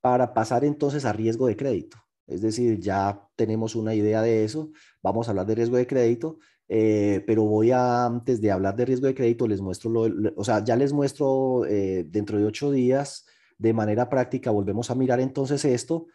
[0.00, 1.96] para pasar entonces a riesgo de crédito.
[2.26, 4.70] Es decir, ya tenemos una idea de eso.
[5.02, 6.38] Vamos a hablar de riesgo de crédito,
[6.68, 10.44] eh, pero voy a, antes de hablar de riesgo de crédito, les muestro, lo, o
[10.44, 13.24] sea, ya les muestro eh, dentro de ocho días
[13.56, 16.06] de manera práctica, volvemos a mirar entonces esto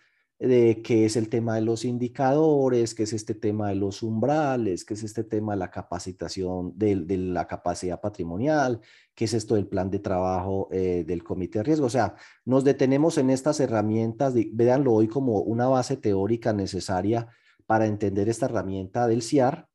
[0.47, 4.83] de qué es el tema de los indicadores, qué es este tema de los umbrales,
[4.83, 8.81] qué es este tema de la capacitación de, la capacidad patrimonial,
[9.15, 11.85] qué es esto del plan de trabajo eh, del comité de riesgo.
[11.85, 17.29] O sea, nos detenemos en estas herramientas, véanlo hoy como una base teórica necesaria
[17.65, 19.69] para entender esta herramienta del CIAR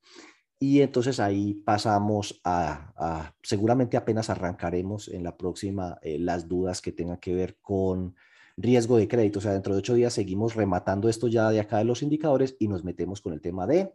[0.59, 6.93] Y entonces ahí pasamos a, seguramente apenas arrancaremos en la próxima eh, las dudas que
[6.93, 8.17] tengan que ver con
[8.59, 9.39] riesgo de crédito.
[9.39, 12.57] O sea, dentro de ocho días seguimos rematando esto ya de acá de los indicadores
[12.59, 13.95] y nos metemos con el tema de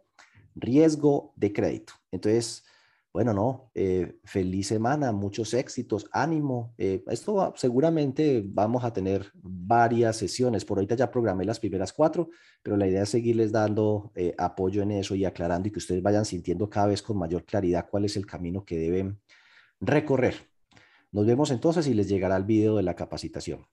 [0.56, 1.92] riesgo de crédito.
[2.10, 2.64] Entonces,
[3.12, 6.74] bueno, no, eh, feliz semana, muchos éxitos, ánimo.
[6.78, 10.64] Eh, esto seguramente vamos a tener varias sesiones.
[10.64, 12.30] Por ahorita ya programé las primeras cuatro,
[12.62, 16.02] pero la idea es seguirles dando eh, apoyo en eso y aclarando y que ustedes
[16.02, 19.20] vayan sintiendo cada vez con mayor claridad cuál es el camino que deben
[19.80, 20.34] recorrer.
[21.12, 23.64] Nos vemos entonces y les llegará el video de la capacitación.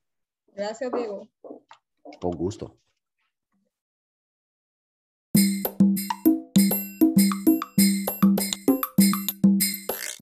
[0.55, 1.27] Gracias, Diego.
[2.19, 2.77] Con gusto.